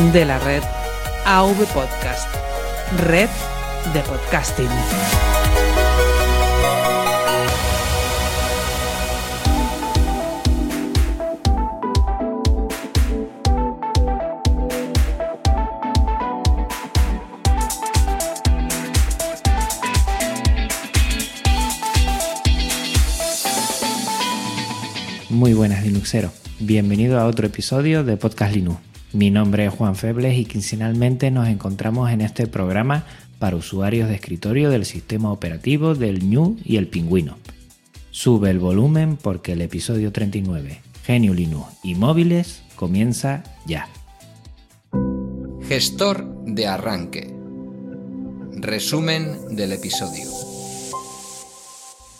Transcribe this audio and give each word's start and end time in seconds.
De 0.00 0.24
la 0.24 0.38
red 0.38 0.62
AV 1.26 1.56
Podcast. 1.74 2.26
Red 3.06 3.28
de 3.92 4.00
podcasting. 4.00 4.66
Muy 25.28 25.52
buenas 25.52 25.84
Linuxeros, 25.84 26.32
bienvenido 26.58 27.20
a 27.20 27.26
otro 27.26 27.46
episodio 27.46 28.02
de 28.02 28.16
Podcast 28.16 28.54
Linux. 28.54 28.89
Mi 29.12 29.30
nombre 29.32 29.66
es 29.66 29.74
Juan 29.74 29.96
Febles 29.96 30.38
y 30.38 30.44
quincenalmente 30.44 31.32
nos 31.32 31.48
encontramos 31.48 32.12
en 32.12 32.20
este 32.20 32.46
programa 32.46 33.04
para 33.40 33.56
usuarios 33.56 34.08
de 34.08 34.14
escritorio 34.14 34.70
del 34.70 34.84
sistema 34.84 35.32
operativo 35.32 35.96
del 35.96 36.30
Ñu 36.30 36.56
y 36.64 36.76
el 36.76 36.86
Pingüino. 36.86 37.36
Sube 38.12 38.50
el 38.50 38.60
volumen 38.60 39.16
porque 39.16 39.52
el 39.52 39.62
episodio 39.62 40.12
39, 40.12 40.80
Genio 41.04 41.34
Linux 41.34 41.66
y 41.82 41.96
móviles, 41.96 42.62
comienza 42.76 43.42
ya. 43.66 43.88
Gestor 45.66 46.44
de 46.44 46.68
arranque. 46.68 47.34
Resumen 48.52 49.56
del 49.56 49.72
episodio. 49.72 50.28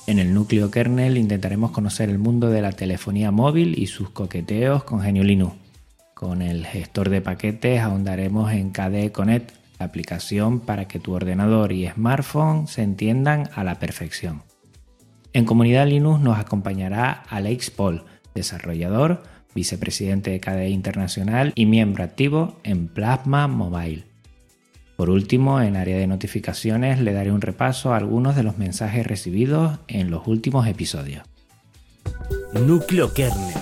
En 0.09 0.19
el 0.19 0.34
núcleo 0.34 0.73
kernel 0.73 1.19
intentaremos 1.19 1.70
conocer 1.70 2.11
el 2.11 2.19
mundo 2.19 2.51
de 2.51 2.62
la 2.62 2.73
telefonía 2.73 3.31
móvil 3.31 3.79
y 3.79 3.86
sus 3.86 4.11
coqueteos 4.11 4.83
con 4.83 5.03
Genio 5.03 5.23
Linux. 5.23 5.59
Con 6.21 6.43
el 6.43 6.67
gestor 6.67 7.09
de 7.09 7.23
paquetes 7.23 7.81
ahondaremos 7.81 8.53
en 8.53 8.73
KDE 8.73 9.11
Connect, 9.11 9.53
la 9.79 9.87
aplicación 9.87 10.61
para 10.61 10.87
que 10.87 10.99
tu 10.99 11.15
ordenador 11.15 11.73
y 11.73 11.89
smartphone 11.89 12.69
se 12.69 12.83
entiendan 12.83 13.49
a 13.55 13.65
la 13.65 13.79
perfección. 13.79 14.43
En 15.33 15.47
Comunidad 15.47 15.87
Linux 15.87 16.21
nos 16.21 16.39
acompañará 16.39 17.25
Alex 17.31 17.71
Paul, 17.71 18.05
desarrollador, 18.35 19.23
vicepresidente 19.55 20.31
de 20.31 20.41
KDE 20.41 20.69
Internacional 20.69 21.53
y 21.55 21.65
miembro 21.65 22.05
activo 22.05 22.61
en 22.65 22.89
Plasma 22.89 23.48
Mobile. 23.48 24.05
Por 24.98 25.09
último, 25.09 25.63
en 25.63 25.75
área 25.75 25.97
de 25.97 26.07
notificaciones 26.07 27.01
le 27.01 27.15
daré 27.15 27.33
un 27.33 27.41
repaso 27.41 27.95
a 27.95 27.97
algunos 27.97 28.37
de 28.37 28.43
los 28.43 28.59
mensajes 28.59 29.07
recibidos 29.07 29.79
en 29.89 30.11
los 30.11 30.27
últimos 30.27 30.67
episodios. 30.67 31.25
Núcleo 32.53 33.11
kernel. 33.15 33.57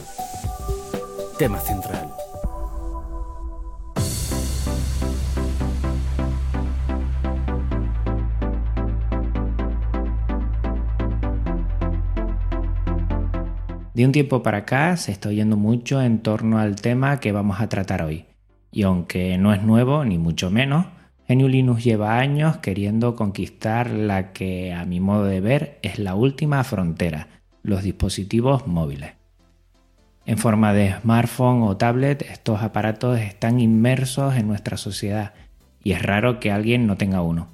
Tema 1.38 1.60
central. 1.60 2.08
De 13.98 14.04
un 14.04 14.12
tiempo 14.12 14.44
para 14.44 14.58
acá 14.58 14.96
se 14.96 15.10
está 15.10 15.28
oyendo 15.28 15.56
mucho 15.56 16.00
en 16.00 16.20
torno 16.20 16.60
al 16.60 16.76
tema 16.76 17.18
que 17.18 17.32
vamos 17.32 17.60
a 17.60 17.68
tratar 17.68 18.02
hoy. 18.02 18.26
Y 18.70 18.84
aunque 18.84 19.36
no 19.38 19.52
es 19.52 19.64
nuevo, 19.64 20.04
ni 20.04 20.18
mucho 20.18 20.52
menos, 20.52 20.86
GNU 21.28 21.48
Linux 21.48 21.82
lleva 21.82 22.20
años 22.20 22.58
queriendo 22.58 23.16
conquistar 23.16 23.90
la 23.90 24.32
que, 24.32 24.72
a 24.72 24.84
mi 24.84 25.00
modo 25.00 25.24
de 25.24 25.40
ver, 25.40 25.80
es 25.82 25.98
la 25.98 26.14
última 26.14 26.62
frontera, 26.62 27.26
los 27.64 27.82
dispositivos 27.82 28.68
móviles. 28.68 29.14
En 30.26 30.38
forma 30.38 30.72
de 30.72 30.94
smartphone 31.00 31.64
o 31.64 31.76
tablet, 31.76 32.22
estos 32.22 32.62
aparatos 32.62 33.18
están 33.18 33.58
inmersos 33.58 34.36
en 34.36 34.46
nuestra 34.46 34.76
sociedad 34.76 35.32
y 35.82 35.90
es 35.90 36.02
raro 36.04 36.38
que 36.38 36.52
alguien 36.52 36.86
no 36.86 36.96
tenga 36.96 37.20
uno. 37.22 37.48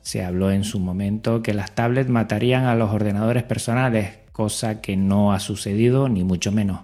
Se 0.00 0.24
habló 0.24 0.50
en 0.50 0.64
su 0.64 0.80
momento 0.80 1.44
que 1.44 1.54
las 1.54 1.76
tablets 1.76 2.10
matarían 2.10 2.64
a 2.64 2.74
los 2.74 2.90
ordenadores 2.90 3.44
personales, 3.44 4.25
cosa 4.36 4.82
que 4.82 4.98
no 4.98 5.32
ha 5.32 5.40
sucedido 5.40 6.10
ni 6.10 6.22
mucho 6.22 6.52
menos, 6.52 6.80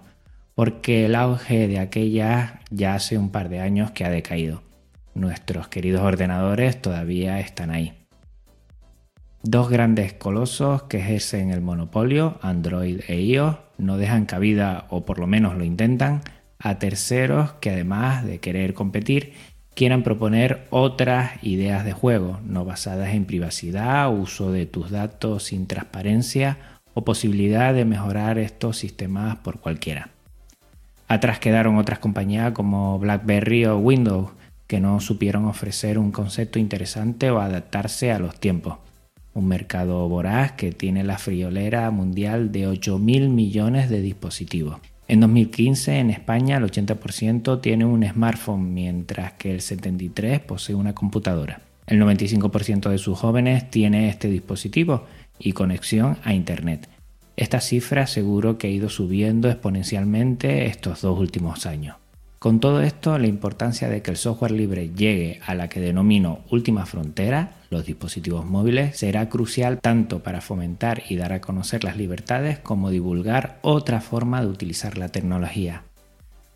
porque 0.55 1.05
el 1.05 1.13
auge 1.13 1.67
de 1.67 1.77
aquella 1.77 2.61
ya 2.71 2.95
hace 2.95 3.15
un 3.15 3.29
par 3.29 3.47
de 3.47 3.59
años 3.59 3.91
que 3.91 4.05
ha 4.05 4.09
decaído. 4.09 4.63
Nuestros 5.13 5.67
queridos 5.67 6.01
ordenadores 6.01 6.81
todavía 6.81 7.39
están 7.39 7.69
ahí. 7.69 7.93
Dos 9.43 9.69
grandes 9.69 10.13
colosos 10.13 10.81
que 10.83 10.97
ejercen 10.97 11.51
el 11.51 11.61
monopolio, 11.61 12.39
Android 12.41 13.01
e 13.07 13.21
iOS, 13.21 13.57
no 13.77 13.97
dejan 13.97 14.25
cabida, 14.25 14.87
o 14.89 15.05
por 15.05 15.19
lo 15.19 15.27
menos 15.27 15.55
lo 15.55 15.63
intentan, 15.63 16.21
a 16.57 16.79
terceros 16.79 17.53
que 17.61 17.69
además 17.69 18.25
de 18.25 18.39
querer 18.39 18.73
competir, 18.73 19.33
quieran 19.75 20.01
proponer 20.01 20.65
otras 20.71 21.33
ideas 21.43 21.85
de 21.85 21.93
juego, 21.93 22.39
no 22.43 22.65
basadas 22.65 23.13
en 23.13 23.25
privacidad, 23.25 24.11
uso 24.11 24.51
de 24.51 24.65
tus 24.65 24.89
datos 24.89 25.43
sin 25.43 25.67
transparencia 25.67 26.72
o 26.93 27.03
posibilidad 27.03 27.73
de 27.73 27.85
mejorar 27.85 28.37
estos 28.37 28.77
sistemas 28.77 29.37
por 29.37 29.59
cualquiera. 29.59 30.09
Atrás 31.07 31.39
quedaron 31.39 31.77
otras 31.77 31.99
compañías 31.99 32.53
como 32.53 32.97
BlackBerry 32.99 33.65
o 33.65 33.77
Windows, 33.77 34.31
que 34.67 34.79
no 34.79 34.99
supieron 34.99 35.45
ofrecer 35.45 35.99
un 35.99 36.11
concepto 36.11 36.59
interesante 36.59 37.29
o 37.29 37.39
adaptarse 37.39 38.11
a 38.11 38.19
los 38.19 38.39
tiempos. 38.39 38.77
Un 39.33 39.47
mercado 39.47 40.07
voraz 40.07 40.53
que 40.53 40.71
tiene 40.71 41.03
la 41.03 41.17
friolera 41.17 41.89
mundial 41.91 42.51
de 42.51 42.67
8.000 42.67 43.29
millones 43.29 43.89
de 43.89 44.01
dispositivos. 44.01 44.77
En 45.07 45.19
2015 45.19 45.99
en 45.99 46.09
España 46.09 46.57
el 46.57 46.63
80% 46.63 47.61
tiene 47.61 47.85
un 47.85 48.07
smartphone, 48.07 48.73
mientras 48.73 49.33
que 49.33 49.51
el 49.51 49.59
73% 49.59 50.41
posee 50.41 50.75
una 50.75 50.95
computadora. 50.95 51.61
El 51.85 52.01
95% 52.01 52.89
de 52.89 52.97
sus 52.97 53.19
jóvenes 53.19 53.69
tiene 53.69 54.07
este 54.07 54.29
dispositivo 54.29 55.05
y 55.39 55.53
conexión 55.53 56.17
a 56.23 56.33
Internet. 56.33 56.89
Esta 57.35 57.61
cifra 57.61 58.07
seguro 58.07 58.57
que 58.57 58.67
ha 58.67 58.71
ido 58.71 58.89
subiendo 58.89 59.49
exponencialmente 59.49 60.67
estos 60.67 61.01
dos 61.01 61.19
últimos 61.19 61.65
años. 61.65 61.97
Con 62.43 62.59
todo 62.59 62.81
esto, 62.81 63.17
la 63.17 63.27
importancia 63.27 63.87
de 63.87 64.01
que 64.01 64.11
el 64.11 64.17
software 64.17 64.51
libre 64.51 64.89
llegue 64.89 65.39
a 65.45 65.55
la 65.55 65.69
que 65.69 65.79
denomino 65.79 66.41
última 66.51 66.85
frontera, 66.85 67.53
los 67.69 67.85
dispositivos 67.85 68.45
móviles, 68.45 68.97
será 68.97 69.29
crucial 69.29 69.79
tanto 69.79 70.21
para 70.21 70.41
fomentar 70.41 71.03
y 71.07 71.15
dar 71.15 71.31
a 71.31 71.39
conocer 71.39 71.85
las 71.85 71.95
libertades 71.95 72.59
como 72.59 72.89
divulgar 72.89 73.59
otra 73.61 74.01
forma 74.01 74.41
de 74.41 74.47
utilizar 74.47 74.97
la 74.97 75.07
tecnología. 75.07 75.83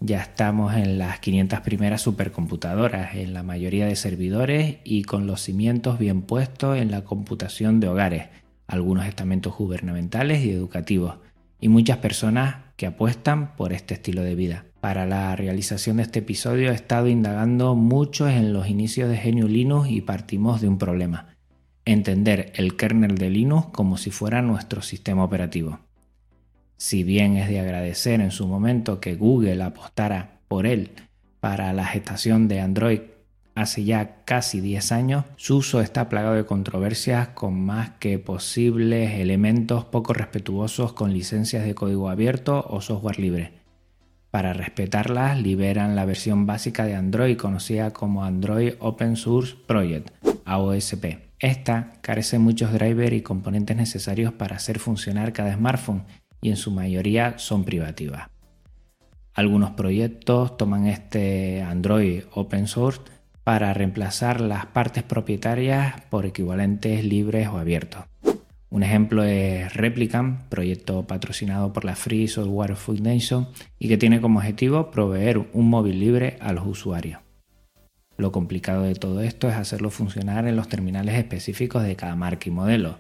Ya 0.02 0.22
estamos 0.22 0.76
en 0.76 1.00
las 1.00 1.20
500 1.22 1.62
primeras 1.62 2.02
supercomputadoras, 2.02 3.16
en 3.16 3.34
la 3.34 3.42
mayoría 3.42 3.88
de 3.88 3.96
servidores 3.96 4.80
y 4.84 5.04
con 5.04 5.26
los 5.26 5.42
cimientos 5.42 5.98
bien 6.00 6.22
puestos 6.22 6.78
en 6.78 6.92
la 6.92 7.06
computación 7.06 7.80
de 7.80 7.88
hogares, 7.88 8.28
algunos 8.68 9.06
estamentos 9.06 9.56
gubernamentales 9.58 10.44
y 10.44 10.52
educativos, 10.52 11.16
y 11.60 11.70
muchas 11.70 11.98
personas 11.98 12.58
que 12.76 12.86
apuestan 12.86 13.56
por 13.56 13.74
este 13.74 13.96
estilo 13.96 14.22
de 14.22 14.36
vida. 14.36 14.66
Para 14.80 15.06
la 15.06 15.36
realización 15.36 15.98
de 15.98 16.04
este 16.04 16.20
episodio 16.20 16.72
he 16.72 16.76
estado 16.76 17.08
indagando 17.08 17.76
mucho 17.76 18.30
en 18.30 18.54
los 18.54 18.68
inicios 18.68 19.10
de 19.10 19.18
GNU 19.18 19.48
Linux 19.48 19.90
y 19.90 20.02
partimos 20.02 20.62
de 20.62 20.68
un 20.68 20.78
problema, 20.78 21.36
entender 21.86 22.52
el 22.56 22.76
kernel 22.76 23.18
de 23.18 23.30
Linux 23.30 23.68
como 23.72 23.98
si 23.98 24.12
fuera 24.12 24.42
nuestro 24.42 24.82
sistema 24.82 25.24
operativo. 25.24 25.80
Si 26.78 27.04
bien 27.04 27.38
es 27.38 27.50
de 27.50 27.60
agradecer 27.60 28.22
en 28.22 28.30
su 28.30 28.48
momento 28.48 29.00
que 29.00 29.16
Google 29.16 29.64
apostara 29.64 30.42
por 30.48 30.68
él 30.68 30.92
para 31.40 31.74
la 31.74 31.86
gestación 31.86 32.48
de 32.48 32.62
Android 32.62 33.00
hace 33.58 33.84
ya 33.84 34.24
casi 34.24 34.62
10 34.62 34.92
años, 34.92 35.26
su 35.36 35.58
uso 35.58 35.82
está 35.82 36.10
plagado 36.10 36.36
de 36.36 36.46
controversias 36.46 37.30
con 37.30 37.60
más 37.60 37.90
que 38.00 38.20
posibles 38.20 39.20
elementos 39.20 39.86
poco 39.86 40.14
respetuosos 40.14 40.94
con 40.94 41.12
licencias 41.12 41.66
de 41.66 41.74
código 41.74 42.10
abierto 42.10 42.64
o 42.70 42.82
software 42.82 43.20
libre. 43.20 43.54
Para 44.30 44.54
respetarlas, 44.54 45.42
liberan 45.42 45.96
la 45.96 46.06
versión 46.06 46.46
básica 46.46 46.86
de 46.86 46.96
Android 46.96 47.36
conocida 47.36 47.94
como 47.94 48.24
Android 48.24 48.74
Open 48.80 49.16
Source 49.16 49.56
Project, 49.66 50.12
AOSP. 50.46 51.20
Esta 51.40 51.94
carece 52.02 52.36
de 52.36 52.44
muchos 52.44 52.72
drivers 52.72 53.14
y 53.14 53.22
componentes 53.22 53.76
necesarios 53.76 54.34
para 54.34 54.58
hacer 54.58 54.78
funcionar 54.78 55.34
cada 55.34 55.56
smartphone 55.56 56.04
y 56.42 56.50
en 56.50 56.58
su 56.58 56.70
mayoría 56.70 57.40
son 57.40 57.64
privativas. 57.64 58.30
Algunos 59.34 59.72
proyectos 59.72 60.58
toman 60.58 60.88
este 60.88 61.62
Android 61.62 62.24
open 62.34 62.68
source 62.68 63.02
para 63.48 63.74
reemplazar 63.74 64.42
las 64.42 64.66
partes 64.66 65.04
propietarias 65.04 66.02
por 66.10 66.26
equivalentes 66.26 67.06
libres 67.06 67.48
o 67.48 67.58
abiertos. 67.58 68.04
Un 68.70 68.84
ejemplo 68.84 69.24
es 69.24 69.74
Replicant, 69.74 70.42
proyecto 70.50 71.08
patrocinado 71.08 71.72
por 71.72 71.86
la 71.86 71.96
Free 71.96 72.28
Software 72.28 72.76
Foundation 72.76 73.48
y 73.80 73.88
que 73.88 73.98
tiene 73.98 74.20
como 74.20 74.40
objetivo 74.40 74.92
proveer 74.92 75.48
un 75.54 75.70
móvil 75.70 75.98
libre 75.98 76.36
a 76.42 76.52
los 76.52 76.68
usuarios. 76.68 77.22
Lo 78.18 78.34
complicado 78.34 78.84
de 78.84 78.96
todo 78.96 79.22
esto 79.22 79.48
es 79.48 79.56
hacerlo 79.56 79.92
funcionar 79.92 80.46
en 80.46 80.58
los 80.58 80.68
terminales 80.68 81.16
específicos 81.16 81.84
de 81.84 81.96
cada 81.96 82.18
marca 82.18 82.50
y 82.50 82.52
modelo. 82.52 83.00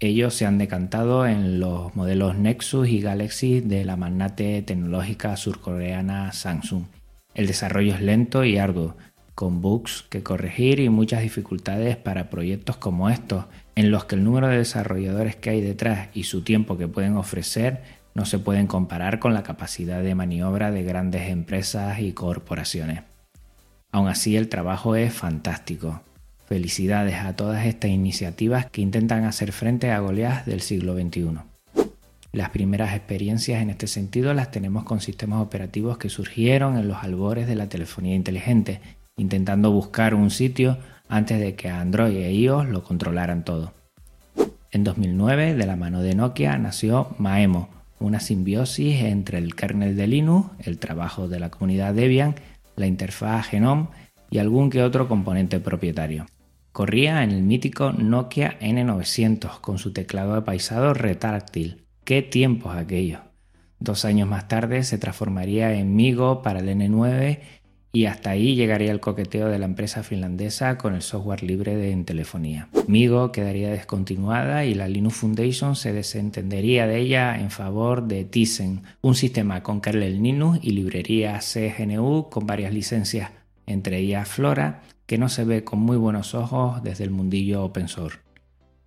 Ellos 0.00 0.34
se 0.34 0.44
han 0.44 0.58
decantado 0.58 1.26
en 1.26 1.60
los 1.60 1.96
modelos 1.96 2.36
Nexus 2.36 2.88
y 2.88 3.00
Galaxy 3.00 3.60
de 3.60 3.86
la 3.86 3.96
magnate 3.96 4.60
tecnológica 4.60 5.34
surcoreana 5.38 6.32
Samsung. 6.32 6.84
El 7.32 7.46
desarrollo 7.46 7.94
es 7.94 8.02
lento 8.02 8.44
y 8.44 8.58
arduo, 8.58 8.96
con 9.38 9.60
bugs 9.62 10.04
que 10.10 10.24
corregir 10.24 10.80
y 10.80 10.88
muchas 10.88 11.22
dificultades 11.22 11.96
para 11.96 12.28
proyectos 12.28 12.76
como 12.76 13.08
estos, 13.08 13.44
en 13.76 13.92
los 13.92 14.04
que 14.04 14.16
el 14.16 14.24
número 14.24 14.48
de 14.48 14.56
desarrolladores 14.56 15.36
que 15.36 15.50
hay 15.50 15.60
detrás 15.60 16.08
y 16.12 16.24
su 16.24 16.42
tiempo 16.42 16.76
que 16.76 16.88
pueden 16.88 17.16
ofrecer 17.16 17.84
no 18.14 18.24
se 18.24 18.40
pueden 18.40 18.66
comparar 18.66 19.20
con 19.20 19.34
la 19.34 19.44
capacidad 19.44 20.02
de 20.02 20.16
maniobra 20.16 20.72
de 20.72 20.82
grandes 20.82 21.30
empresas 21.30 22.00
y 22.00 22.14
corporaciones. 22.14 23.02
Aún 23.92 24.08
así, 24.08 24.36
el 24.36 24.48
trabajo 24.48 24.96
es 24.96 25.14
fantástico. 25.14 26.02
Felicidades 26.46 27.18
a 27.18 27.36
todas 27.36 27.64
estas 27.64 27.92
iniciativas 27.92 28.66
que 28.66 28.80
intentan 28.80 29.22
hacer 29.22 29.52
frente 29.52 29.92
a 29.92 30.00
goleas 30.00 30.46
del 30.46 30.62
siglo 30.62 30.96
XXI. 30.96 31.38
Las 32.32 32.50
primeras 32.50 32.94
experiencias 32.94 33.62
en 33.62 33.70
este 33.70 33.86
sentido 33.86 34.34
las 34.34 34.50
tenemos 34.50 34.82
con 34.84 35.00
sistemas 35.00 35.40
operativos 35.40 35.96
que 35.96 36.10
surgieron 36.10 36.76
en 36.76 36.88
los 36.88 37.04
albores 37.04 37.46
de 37.46 37.54
la 37.54 37.68
telefonía 37.68 38.16
inteligente, 38.16 38.80
intentando 39.18 39.70
buscar 39.70 40.14
un 40.14 40.30
sitio 40.30 40.78
antes 41.08 41.38
de 41.38 41.54
que 41.54 41.68
Android 41.68 42.16
e 42.16 42.32
iOS 42.32 42.68
lo 42.68 42.82
controlaran 42.82 43.44
todo. 43.44 43.72
En 44.70 44.84
2009, 44.84 45.54
de 45.54 45.66
la 45.66 45.76
mano 45.76 46.00
de 46.00 46.14
Nokia, 46.14 46.56
nació 46.58 47.14
Maemo, 47.18 47.68
una 48.00 48.20
simbiosis 48.20 49.02
entre 49.02 49.38
el 49.38 49.54
kernel 49.54 49.96
de 49.96 50.06
Linux, 50.06 50.50
el 50.60 50.78
trabajo 50.78 51.28
de 51.28 51.40
la 51.40 51.50
comunidad 51.50 51.94
Debian 51.94 52.34
la 52.78 52.86
interfaz 52.86 53.48
Genome 53.48 53.88
y 54.30 54.38
algún 54.38 54.70
que 54.70 54.82
otro 54.82 55.08
componente 55.08 55.60
propietario. 55.60 56.26
Corría 56.72 57.24
en 57.24 57.30
el 57.30 57.42
mítico 57.42 57.92
Nokia 57.92 58.58
N900 58.60 59.60
con 59.60 59.78
su 59.78 59.92
teclado 59.92 60.34
apaisado 60.34 60.94
retráctil. 60.94 61.84
¡Qué 62.04 62.22
tiempos 62.22 62.76
aquellos! 62.76 63.20
Dos 63.80 64.04
años 64.04 64.28
más 64.28 64.48
tarde 64.48 64.82
se 64.82 64.98
transformaría 64.98 65.72
en 65.74 65.94
Migo 65.94 66.42
para 66.42 66.60
el 66.60 66.68
N9 66.68 67.40
y 67.92 68.04
hasta 68.04 68.30
ahí 68.30 68.54
llegaría 68.54 68.92
el 68.92 69.00
coqueteo 69.00 69.48
de 69.48 69.58
la 69.58 69.64
empresa 69.64 70.02
finlandesa 70.02 70.76
con 70.76 70.94
el 70.94 71.02
software 71.02 71.42
libre 71.42 71.76
de 71.76 71.90
en 71.90 72.04
telefonía. 72.04 72.68
Migo 72.86 73.32
quedaría 73.32 73.70
descontinuada 73.70 74.64
y 74.64 74.74
la 74.74 74.88
Linux 74.88 75.16
Foundation 75.16 75.74
se 75.74 75.92
desentendería 75.92 76.86
de 76.86 76.98
ella 76.98 77.40
en 77.40 77.50
favor 77.50 78.06
de 78.06 78.24
Tizen, 78.24 78.82
un 79.00 79.14
sistema 79.14 79.62
con 79.62 79.80
kernel 79.80 80.22
Linux 80.22 80.58
y 80.62 80.72
librería 80.72 81.40
CGNU 81.40 82.28
con 82.30 82.46
varias 82.46 82.72
licencias, 82.72 83.30
entre 83.66 83.98
ellas 83.98 84.28
Flora, 84.28 84.82
que 85.06 85.16
no 85.16 85.30
se 85.30 85.44
ve 85.44 85.64
con 85.64 85.78
muy 85.78 85.96
buenos 85.96 86.34
ojos 86.34 86.82
desde 86.82 87.04
el 87.04 87.10
mundillo 87.10 87.64
open 87.64 87.88
source. 87.88 88.18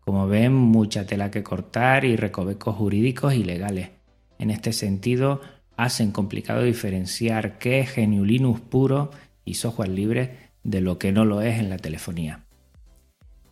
Como 0.01 0.27
ven, 0.27 0.53
mucha 0.53 1.05
tela 1.05 1.31
que 1.31 1.43
cortar 1.43 2.05
y 2.05 2.15
recovecos 2.15 2.75
jurídicos 2.75 3.33
y 3.33 3.43
legales. 3.43 3.89
En 4.37 4.49
este 4.49 4.73
sentido, 4.73 5.41
hacen 5.81 6.11
complicado 6.11 6.61
diferenciar 6.61 7.57
qué 7.57 7.79
es 7.79 7.95
GNU 7.95 8.59
puro 8.69 9.09
y 9.45 9.55
software 9.55 9.89
libre 9.89 10.37
de 10.63 10.79
lo 10.79 10.99
que 10.99 11.11
no 11.11 11.25
lo 11.25 11.41
es 11.41 11.59
en 11.59 11.71
la 11.71 11.77
telefonía. 11.77 12.43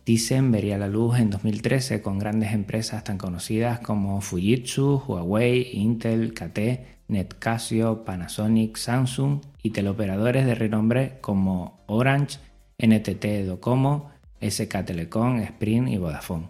Tizen 0.04 0.52
vería 0.52 0.78
la 0.78 0.86
luz 0.86 1.18
en 1.18 1.30
2013 1.30 2.02
con 2.02 2.20
grandes 2.20 2.52
empresas 2.52 3.02
tan 3.02 3.18
conocidas 3.18 3.80
como 3.80 4.20
Fujitsu, 4.20 5.02
Huawei, 5.08 5.70
Intel, 5.72 6.32
KT, 6.32 7.08
Netcasio, 7.08 8.04
Panasonic, 8.04 8.76
Samsung 8.76 9.40
y 9.64 9.70
teleoperadores 9.70 10.46
de 10.46 10.54
renombre 10.54 11.18
como 11.20 11.80
Orange, 11.86 12.38
NTT 12.78 13.44
Docomo, 13.44 14.10
SK 14.40 14.84
Telecom, 14.84 15.40
Sprint 15.40 15.88
y 15.88 15.98
Vodafone. 15.98 16.48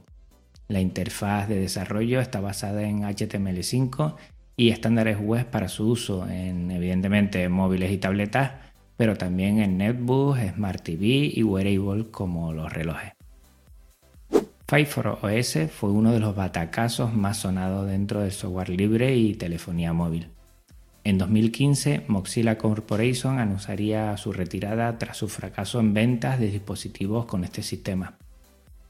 La 0.69 0.81
interfaz 0.81 1.49
de 1.49 1.59
desarrollo 1.59 2.21
está 2.21 2.41
basada 2.41 2.83
en 2.83 3.01
HTML5 3.01 4.17
y 4.61 4.69
estándares 4.69 5.19
web 5.19 5.47
para 5.47 5.69
su 5.69 5.89
uso 5.89 6.29
en 6.29 6.71
evidentemente 6.71 7.49
móviles 7.49 7.91
y 7.93 7.97
tabletas, 7.97 8.53
pero 8.99 9.17
también 9.17 9.59
en 9.59 9.79
netbooks, 9.79 10.53
smart 10.55 10.83
TV 10.83 11.33
y 11.35 11.43
wearables 11.43 12.09
como 12.11 12.53
los 12.53 12.71
relojes. 12.71 13.15
5 14.69 15.19
fue 15.73 15.91
uno 15.91 16.13
de 16.13 16.21
los 16.21 16.37
batacazos 16.37 17.15
más 17.15 17.39
sonados 17.39 17.87
dentro 17.89 18.21
del 18.21 18.33
software 18.33 18.69
libre 18.69 19.17
y 19.17 19.33
telefonía 19.33 19.95
móvil. 19.95 20.29
En 21.05 21.17
2015, 21.17 22.03
Mozilla 22.09 22.59
Corporation 22.59 23.39
anunciaría 23.39 24.15
su 24.19 24.31
retirada 24.31 24.99
tras 24.99 25.17
su 25.17 25.29
fracaso 25.29 25.81
en 25.81 25.95
ventas 25.95 26.39
de 26.39 26.51
dispositivos 26.51 27.25
con 27.25 27.45
este 27.45 27.63
sistema. 27.63 28.19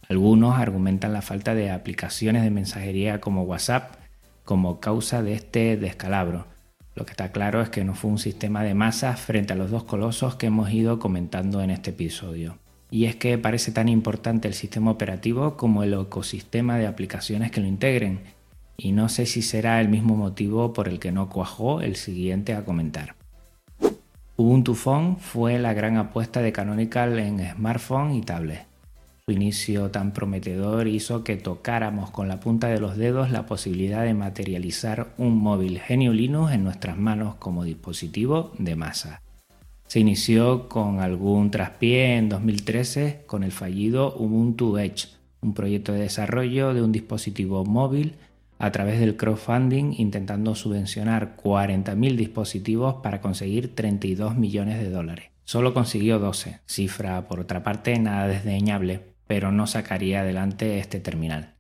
Algunos 0.09 0.59
argumentan 0.59 1.13
la 1.13 1.23
falta 1.23 1.55
de 1.55 1.71
aplicaciones 1.71 2.43
de 2.43 2.51
mensajería 2.51 3.21
como 3.21 3.45
WhatsApp 3.45 4.00
como 4.51 4.81
causa 4.81 5.23
de 5.23 5.35
este 5.35 5.77
descalabro. 5.77 6.45
Lo 6.97 7.05
que 7.05 7.13
está 7.13 7.31
claro 7.31 7.63
es 7.63 7.69
que 7.69 7.85
no 7.85 7.95
fue 7.95 8.11
un 8.11 8.19
sistema 8.19 8.65
de 8.65 8.75
masas 8.75 9.21
frente 9.21 9.53
a 9.53 9.57
los 9.57 9.71
dos 9.71 9.85
colosos 9.85 10.35
que 10.35 10.47
hemos 10.47 10.73
ido 10.73 10.99
comentando 10.99 11.63
en 11.63 11.71
este 11.71 11.91
episodio. 11.91 12.59
Y 12.91 13.05
es 13.05 13.15
que 13.15 13.39
parece 13.39 13.71
tan 13.71 13.89
importante 13.89 14.49
el 14.49 14.55
sistema 14.55 14.91
operativo 14.91 15.57
como 15.57 15.85
el 15.85 15.95
ecosistema 15.95 16.79
de 16.79 16.89
aplicaciones 16.89 17.53
que 17.53 17.61
lo 17.61 17.69
integren, 17.69 18.23
y 18.77 18.91
no 18.91 19.09
sé 19.09 19.25
si 19.27 19.41
será 19.41 19.81
el 19.81 19.89
mismo 19.89 20.17
motivo 20.17 20.73
por 20.73 20.89
el 20.89 20.99
que 20.99 21.13
no 21.13 21.29
cuajó 21.29 21.81
el 21.81 21.95
siguiente 21.95 22.53
a 22.55 22.65
comentar. 22.65 23.15
Ubuntu 24.35 24.75
Phone 24.75 25.17
fue 25.17 25.61
la 25.61 25.75
gran 25.75 25.97
apuesta 25.97 26.43
de 26.43 26.51
Canonical 26.51 27.21
en 27.21 27.39
smartphone 27.53 28.15
y 28.15 28.23
tablet 28.23 28.70
inicio 29.33 29.91
tan 29.91 30.13
prometedor 30.13 30.89
hizo 30.89 31.25
que 31.25 31.37
tocáramos 31.37 32.11
con 32.11 32.29
la 32.29 32.41
punta 32.41 32.69
de 32.69 32.81
los 32.81 32.97
dedos 32.97 33.31
la 33.31 33.47
posibilidad 33.47 34.05
de 34.05 34.15
materializar 34.15 35.15
un 35.19 35.39
móvil 35.39 35.81
Genio 35.81 36.13
en 36.13 36.65
nuestras 36.65 36.97
manos 36.99 37.37
como 37.37 37.65
dispositivo 37.65 38.53
de 38.59 38.77
masa. 38.77 39.23
Se 39.87 40.01
inició 40.01 40.69
con 40.69 41.01
algún 41.01 41.51
traspié 41.51 42.17
en 42.17 42.29
2013 42.29 43.25
con 43.27 43.43
el 43.43 43.53
fallido 43.53 44.15
Ubuntu 44.17 44.79
Edge, 44.79 45.09
un 45.41 45.55
proyecto 45.55 45.93
de 45.93 46.01
desarrollo 46.01 46.75
de 46.75 46.83
un 46.83 46.93
dispositivo 46.93 47.65
móvil 47.65 48.15
a 48.61 48.71
través 48.71 49.01
del 49.01 49.17
crowdfunding 49.17 49.95
intentando 49.99 50.55
subvencionar 50.55 51.37
40.000 51.37 52.15
dispositivos 52.15 52.97
para 53.03 53.21
conseguir 53.21 53.75
32 53.75 54.37
millones 54.37 54.79
de 54.79 54.91
dólares. 54.91 55.31
Solo 55.45 55.75
consiguió 55.75 56.21
12, 56.21 56.61
cifra 56.67 57.27
por 57.27 57.41
otra 57.41 57.65
parte 57.65 57.99
nada 57.99 58.29
desdeñable, 58.29 59.01
pero 59.31 59.53
no 59.53 59.69
sacaría 59.69 60.23
adelante 60.23 60.81
este 60.81 60.99
terminal. 60.99 61.55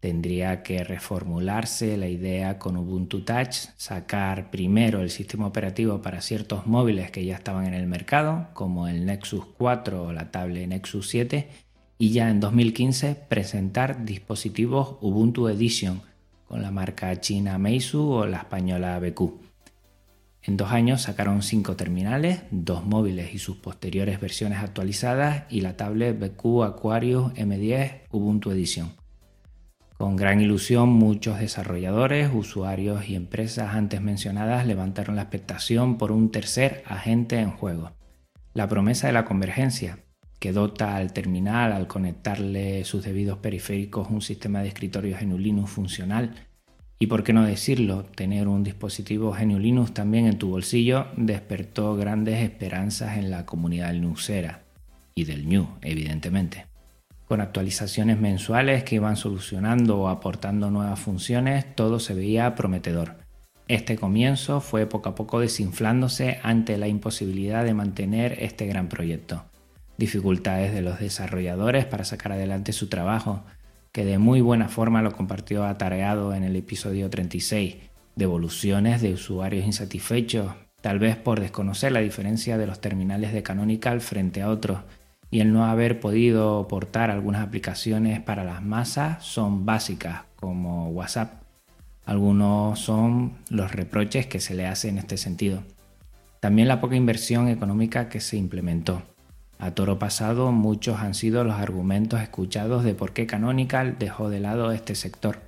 Tendría 0.00 0.64
que 0.64 0.82
reformularse 0.82 1.96
la 1.96 2.08
idea 2.08 2.58
con 2.58 2.76
Ubuntu 2.76 3.20
Touch, 3.20 3.68
sacar 3.76 4.50
primero 4.50 5.00
el 5.00 5.10
sistema 5.10 5.46
operativo 5.46 6.02
para 6.02 6.20
ciertos 6.20 6.66
móviles 6.66 7.12
que 7.12 7.24
ya 7.24 7.36
estaban 7.36 7.66
en 7.66 7.74
el 7.74 7.86
mercado, 7.86 8.48
como 8.52 8.88
el 8.88 9.06
Nexus 9.06 9.44
4 9.56 10.02
o 10.02 10.12
la 10.12 10.32
tablet 10.32 10.66
Nexus 10.66 11.08
7, 11.08 11.48
y 11.98 12.10
ya 12.10 12.30
en 12.30 12.40
2015 12.40 13.14
presentar 13.28 14.04
dispositivos 14.04 14.96
Ubuntu 15.00 15.46
Edition 15.46 16.02
con 16.48 16.62
la 16.62 16.72
marca 16.72 17.20
china 17.20 17.58
Meizu 17.58 18.10
o 18.10 18.26
la 18.26 18.38
española 18.38 18.98
BQ. 18.98 19.43
En 20.46 20.58
dos 20.58 20.72
años 20.72 21.00
sacaron 21.00 21.40
cinco 21.42 21.74
terminales, 21.74 22.42
dos 22.50 22.84
móviles 22.84 23.32
y 23.32 23.38
sus 23.38 23.56
posteriores 23.56 24.20
versiones 24.20 24.58
actualizadas 24.58 25.44
y 25.48 25.62
la 25.62 25.78
tablet 25.78 26.18
BQ 26.18 26.64
Aquarius 26.64 27.32
M10 27.32 28.02
Ubuntu 28.10 28.50
Edition. 28.50 28.92
Con 29.96 30.16
gran 30.16 30.42
ilusión 30.42 30.90
muchos 30.90 31.38
desarrolladores, 31.38 32.30
usuarios 32.34 33.08
y 33.08 33.14
empresas 33.14 33.74
antes 33.74 34.02
mencionadas 34.02 34.66
levantaron 34.66 35.16
la 35.16 35.22
expectación 35.22 35.96
por 35.96 36.12
un 36.12 36.30
tercer 36.30 36.82
agente 36.86 37.38
en 37.38 37.50
juego. 37.50 37.92
La 38.52 38.68
promesa 38.68 39.06
de 39.06 39.14
la 39.14 39.24
convergencia, 39.24 40.00
que 40.40 40.52
dota 40.52 40.96
al 40.96 41.14
terminal 41.14 41.72
al 41.72 41.86
conectarle 41.86 42.84
sus 42.84 43.02
debidos 43.02 43.38
periféricos 43.38 44.10
un 44.10 44.20
sistema 44.20 44.60
de 44.60 44.68
escritorios 44.68 45.22
en 45.22 45.34
Linux 45.42 45.70
funcional 45.70 46.34
y 46.98 47.06
por 47.06 47.24
qué 47.24 47.32
no 47.32 47.44
decirlo, 47.44 48.04
tener 48.04 48.48
un 48.48 48.62
dispositivo 48.62 49.32
GNU 49.32 49.58
Linux 49.58 49.92
también 49.92 50.26
en 50.26 50.38
tu 50.38 50.50
bolsillo 50.50 51.08
despertó 51.16 51.96
grandes 51.96 52.42
esperanzas 52.42 53.18
en 53.18 53.30
la 53.30 53.44
comunidad 53.44 53.92
linuxera 53.92 54.62
y 55.14 55.24
del 55.24 55.48
New, 55.48 55.66
evidentemente. 55.82 56.66
Con 57.26 57.40
actualizaciones 57.40 58.20
mensuales 58.20 58.84
que 58.84 58.96
iban 58.96 59.16
solucionando 59.16 59.98
o 59.98 60.08
aportando 60.08 60.70
nuevas 60.70 61.00
funciones, 61.00 61.74
todo 61.74 61.98
se 61.98 62.14
veía 62.14 62.54
prometedor. 62.54 63.16
Este 63.66 63.96
comienzo 63.96 64.60
fue 64.60 64.86
poco 64.86 65.08
a 65.08 65.14
poco 65.14 65.40
desinflándose 65.40 66.38
ante 66.42 66.76
la 66.76 66.86
imposibilidad 66.86 67.64
de 67.64 67.72
mantener 67.72 68.36
este 68.40 68.66
gran 68.66 68.88
proyecto. 68.88 69.44
Dificultades 69.96 70.74
de 70.74 70.82
los 70.82 71.00
desarrolladores 71.00 71.86
para 71.86 72.04
sacar 72.04 72.32
adelante 72.32 72.72
su 72.72 72.88
trabajo, 72.88 73.42
que 73.94 74.04
de 74.04 74.18
muy 74.18 74.40
buena 74.40 74.68
forma 74.68 75.02
lo 75.02 75.12
compartió 75.12 75.64
atareado 75.64 76.34
en 76.34 76.42
el 76.42 76.56
episodio 76.56 77.08
36, 77.08 77.76
devoluciones 78.16 79.00
de 79.00 79.12
usuarios 79.12 79.64
insatisfechos, 79.64 80.52
tal 80.80 80.98
vez 80.98 81.16
por 81.16 81.38
desconocer 81.38 81.92
la 81.92 82.00
diferencia 82.00 82.58
de 82.58 82.66
los 82.66 82.80
terminales 82.80 83.32
de 83.32 83.44
Canonical 83.44 84.00
frente 84.00 84.42
a 84.42 84.50
otros, 84.50 84.80
y 85.30 85.38
el 85.38 85.52
no 85.52 85.66
haber 85.66 86.00
podido 86.00 86.66
portar 86.66 87.12
algunas 87.12 87.46
aplicaciones 87.46 88.20
para 88.20 88.42
las 88.42 88.64
masas 88.64 89.24
son 89.24 89.64
básicas, 89.64 90.22
como 90.34 90.88
WhatsApp. 90.88 91.44
Algunos 92.04 92.80
son 92.80 93.34
los 93.48 93.70
reproches 93.70 94.26
que 94.26 94.40
se 94.40 94.56
le 94.56 94.66
hace 94.66 94.88
en 94.88 94.98
este 94.98 95.16
sentido. 95.16 95.62
También 96.40 96.66
la 96.66 96.80
poca 96.80 96.96
inversión 96.96 97.46
económica 97.46 98.08
que 98.08 98.20
se 98.20 98.38
implementó. 98.38 99.02
A 99.58 99.70
toro 99.70 99.98
pasado, 99.98 100.52
muchos 100.52 101.00
han 101.00 101.14
sido 101.14 101.44
los 101.44 101.56
argumentos 101.56 102.20
escuchados 102.20 102.84
de 102.84 102.94
por 102.94 103.12
qué 103.12 103.26
Canonical 103.26 103.96
dejó 103.98 104.28
de 104.28 104.40
lado 104.40 104.72
este 104.72 104.94
sector. 104.94 105.40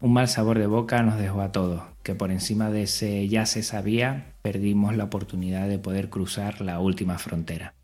Un 0.00 0.12
mal 0.12 0.28
sabor 0.28 0.58
de 0.58 0.66
boca 0.66 1.02
nos 1.02 1.18
dejó 1.18 1.40
a 1.40 1.52
todos, 1.52 1.82
que 2.02 2.14
por 2.14 2.30
encima 2.30 2.70
de 2.70 2.82
ese 2.82 3.28
ya 3.28 3.46
se 3.46 3.62
sabía, 3.62 4.32
perdimos 4.42 4.96
la 4.96 5.04
oportunidad 5.04 5.68
de 5.68 5.78
poder 5.78 6.10
cruzar 6.10 6.60
la 6.60 6.80
última 6.80 7.18
frontera. 7.18 7.74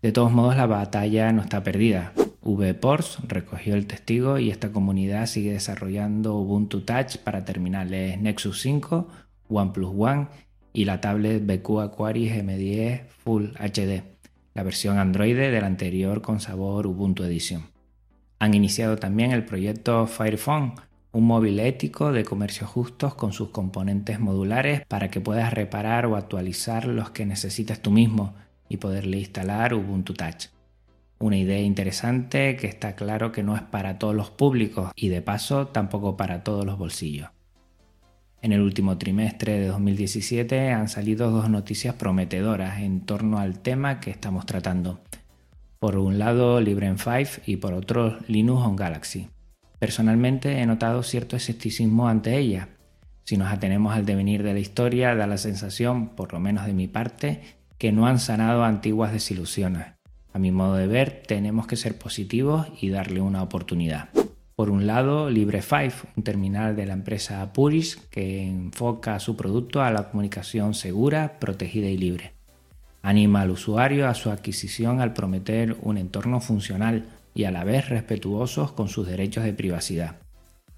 De 0.00 0.12
todos 0.12 0.30
modos, 0.30 0.56
la 0.56 0.66
batalla 0.66 1.32
no 1.32 1.42
está 1.42 1.64
perdida. 1.64 2.12
VPorts 2.42 3.18
recogió 3.26 3.74
el 3.74 3.86
testigo 3.86 4.38
y 4.38 4.50
esta 4.50 4.70
comunidad 4.70 5.26
sigue 5.26 5.52
desarrollando 5.52 6.36
Ubuntu 6.36 6.82
Touch 6.82 7.18
para 7.18 7.44
terminales 7.44 8.18
Nexus 8.20 8.60
5, 8.62 9.08
OnePlus 9.48 9.92
One 9.98 10.28
y 10.72 10.84
la 10.84 11.00
tablet 11.00 11.44
BQ 11.44 11.80
Aquaris 11.80 12.32
M10 12.32 13.08
Full 13.24 13.46
HD, 13.58 14.02
la 14.58 14.64
versión 14.64 14.98
Android 14.98 15.36
del 15.36 15.62
anterior 15.62 16.20
con 16.20 16.40
sabor 16.40 16.88
Ubuntu 16.88 17.22
Edition. 17.22 17.70
Han 18.40 18.54
iniciado 18.54 18.96
también 18.96 19.30
el 19.30 19.44
proyecto 19.44 20.08
Firephone, 20.08 20.74
un 21.12 21.26
móvil 21.28 21.60
ético 21.60 22.10
de 22.10 22.24
comercio 22.24 22.66
justos 22.66 23.14
con 23.14 23.32
sus 23.32 23.50
componentes 23.50 24.18
modulares 24.18 24.82
para 24.88 25.12
que 25.12 25.20
puedas 25.20 25.54
reparar 25.54 26.06
o 26.06 26.16
actualizar 26.16 26.86
los 26.86 27.10
que 27.10 27.24
necesites 27.24 27.80
tú 27.80 27.92
mismo 27.92 28.34
y 28.68 28.78
poderle 28.78 29.18
instalar 29.18 29.74
Ubuntu 29.74 30.14
Touch. 30.14 30.46
Una 31.20 31.36
idea 31.36 31.60
interesante 31.60 32.56
que 32.56 32.66
está 32.66 32.96
claro 32.96 33.30
que 33.30 33.44
no 33.44 33.54
es 33.54 33.62
para 33.62 34.00
todos 34.00 34.16
los 34.16 34.30
públicos 34.30 34.90
y 34.96 35.08
de 35.08 35.22
paso 35.22 35.68
tampoco 35.68 36.16
para 36.16 36.42
todos 36.42 36.66
los 36.66 36.76
bolsillos. 36.76 37.30
En 38.40 38.52
el 38.52 38.60
último 38.60 38.98
trimestre 38.98 39.58
de 39.58 39.66
2017 39.66 40.70
han 40.70 40.88
salido 40.88 41.30
dos 41.30 41.50
noticias 41.50 41.96
prometedoras 41.96 42.80
en 42.80 43.00
torno 43.00 43.38
al 43.38 43.58
tema 43.58 43.98
que 43.98 44.10
estamos 44.10 44.46
tratando. 44.46 45.00
Por 45.80 45.96
un 45.96 46.18
lado 46.18 46.60
LibreM5 46.60 47.42
y 47.46 47.56
por 47.56 47.72
otro 47.74 48.18
Linux 48.28 48.64
on 48.64 48.76
Galaxy. 48.76 49.28
Personalmente 49.80 50.60
he 50.60 50.66
notado 50.66 51.02
cierto 51.02 51.34
escepticismo 51.34 52.08
ante 52.08 52.38
ella. 52.38 52.68
Si 53.24 53.36
nos 53.36 53.52
atenemos 53.52 53.94
al 53.94 54.06
devenir 54.06 54.44
de 54.44 54.54
la 54.54 54.60
historia, 54.60 55.16
da 55.16 55.26
la 55.26 55.38
sensación, 55.38 56.10
por 56.10 56.32
lo 56.32 56.38
menos 56.38 56.64
de 56.64 56.72
mi 56.74 56.86
parte, 56.86 57.40
que 57.76 57.92
no 57.92 58.06
han 58.06 58.20
sanado 58.20 58.64
antiguas 58.64 59.12
desilusiones. 59.12 59.86
A 60.32 60.38
mi 60.38 60.52
modo 60.52 60.76
de 60.76 60.86
ver, 60.86 61.22
tenemos 61.26 61.66
que 61.66 61.76
ser 61.76 61.98
positivos 61.98 62.68
y 62.80 62.90
darle 62.90 63.20
una 63.20 63.42
oportunidad. 63.42 64.10
Por 64.58 64.70
un 64.70 64.88
lado, 64.88 65.30
Libre5, 65.30 65.92
un 66.16 66.24
terminal 66.24 66.74
de 66.74 66.84
la 66.84 66.92
empresa 66.92 67.52
Puris 67.52 67.94
que 68.10 68.44
enfoca 68.44 69.20
su 69.20 69.36
producto 69.36 69.82
a 69.82 69.92
la 69.92 70.10
comunicación 70.10 70.74
segura, 70.74 71.38
protegida 71.38 71.86
y 71.86 71.96
libre. 71.96 72.32
Anima 73.00 73.42
al 73.42 73.52
usuario 73.52 74.08
a 74.08 74.14
su 74.14 74.32
adquisición 74.32 75.00
al 75.00 75.12
prometer 75.12 75.76
un 75.82 75.96
entorno 75.96 76.40
funcional 76.40 77.04
y 77.36 77.44
a 77.44 77.52
la 77.52 77.62
vez 77.62 77.88
respetuosos 77.88 78.72
con 78.72 78.88
sus 78.88 79.06
derechos 79.06 79.44
de 79.44 79.52
privacidad. 79.52 80.16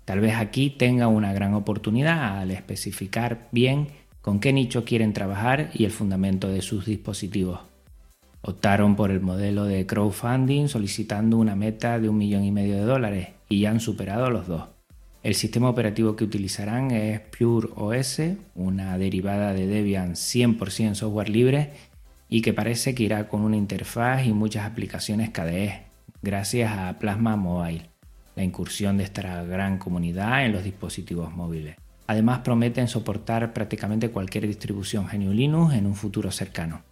Tal 0.05 0.21
vez 0.21 0.35
aquí 0.37 0.69
tenga 0.69 1.09
una 1.09 1.33
gran 1.33 1.55
oportunidad 1.55 2.39
al 2.39 2.51
especificar 2.51 3.49
bien 3.51 3.89
con 4.21 4.41
qué 4.41 4.53
nicho 4.53 4.85
quieren 4.85 5.15
trabajar 5.15 5.71
y 5.73 5.87
el 5.87 5.91
fundamento 5.91 6.49
de 6.49 6.61
sus 6.61 6.85
dispositivos. 6.85 7.61
Optaron 8.43 8.95
por 8.95 9.11
el 9.11 9.23
modelo 9.23 9.65
de 9.65 9.87
crowdfunding 9.87 10.69
solicitando 10.69 11.39
una 11.39 11.57
meta 11.57 11.99
de 11.99 12.11
un 12.11 12.19
millón 12.19 12.45
y 12.45 12.53
medio 12.53 12.75
de 12.75 12.83
dólares 12.83 13.40
y 13.50 13.61
ya 13.61 13.71
han 13.71 13.80
superado 13.80 14.30
los 14.30 14.47
dos. 14.47 14.69
El 15.23 15.35
sistema 15.35 15.69
operativo 15.69 16.16
que 16.16 16.25
utilizarán 16.25 16.92
es 16.92 17.21
Pure 17.21 17.69
OS, 17.76 18.23
una 18.54 18.97
derivada 18.97 19.52
de 19.52 19.66
Debian 19.66 20.12
100% 20.12 20.95
software 20.95 21.28
libre 21.28 21.73
y 22.30 22.40
que 22.40 22.54
parece 22.54 22.95
que 22.95 23.02
irá 23.02 23.28
con 23.28 23.42
una 23.42 23.59
interfaz 23.59 24.25
y 24.25 24.33
muchas 24.33 24.64
aplicaciones 24.64 25.28
KDE, 25.28 25.83
gracias 26.23 26.73
a 26.78 26.99
Plasma 26.99 27.37
Mobile, 27.37 27.90
la 28.35 28.45
incursión 28.45 28.97
de 28.97 29.04
esta 29.04 29.42
gran 29.45 29.76
comunidad 29.76 30.47
en 30.47 30.52
los 30.52 30.64
dispositivos 30.64 31.30
móviles. 31.35 31.76
Además 32.07 32.38
prometen 32.38 32.88
soportar 32.88 33.52
prácticamente 33.52 34.11
cualquier 34.11 34.47
distribución 34.47 35.07
GNU 35.07 35.33
Linux 35.33 35.75
en 35.75 35.87
un 35.87 35.97
futuro 35.97 36.30
cercano. 36.30 36.83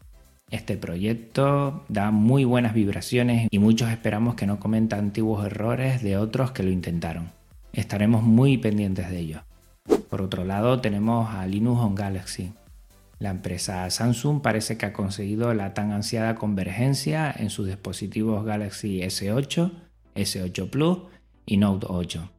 Este 0.50 0.76
proyecto 0.76 1.84
da 1.88 2.10
muy 2.10 2.44
buenas 2.44 2.74
vibraciones 2.74 3.48
y 3.50 3.58
muchos 3.58 3.90
esperamos 3.90 4.34
que 4.34 4.46
no 4.46 4.58
cometa 4.58 4.96
antiguos 4.96 5.44
errores 5.44 6.02
de 6.02 6.16
otros 6.16 6.52
que 6.52 6.62
lo 6.62 6.70
intentaron. 6.70 7.32
Estaremos 7.72 8.22
muy 8.22 8.58
pendientes 8.58 9.10
de 9.10 9.18
ello. 9.18 9.42
Por 10.08 10.22
otro 10.22 10.44
lado 10.44 10.80
tenemos 10.80 11.34
a 11.34 11.46
Linux 11.46 11.80
on 11.80 11.94
Galaxy, 11.94 12.52
la 13.18 13.30
empresa 13.30 13.90
Samsung 13.90 14.40
parece 14.40 14.78
que 14.78 14.86
ha 14.86 14.92
conseguido 14.92 15.52
la 15.52 15.74
tan 15.74 15.90
ansiada 15.90 16.36
convergencia 16.36 17.34
en 17.36 17.50
sus 17.50 17.66
dispositivos 17.66 18.44
Galaxy 18.44 19.00
S8, 19.00 19.72
S8 20.14 20.70
Plus 20.70 20.98
y 21.44 21.56
Note 21.56 21.86
8. 21.90 22.30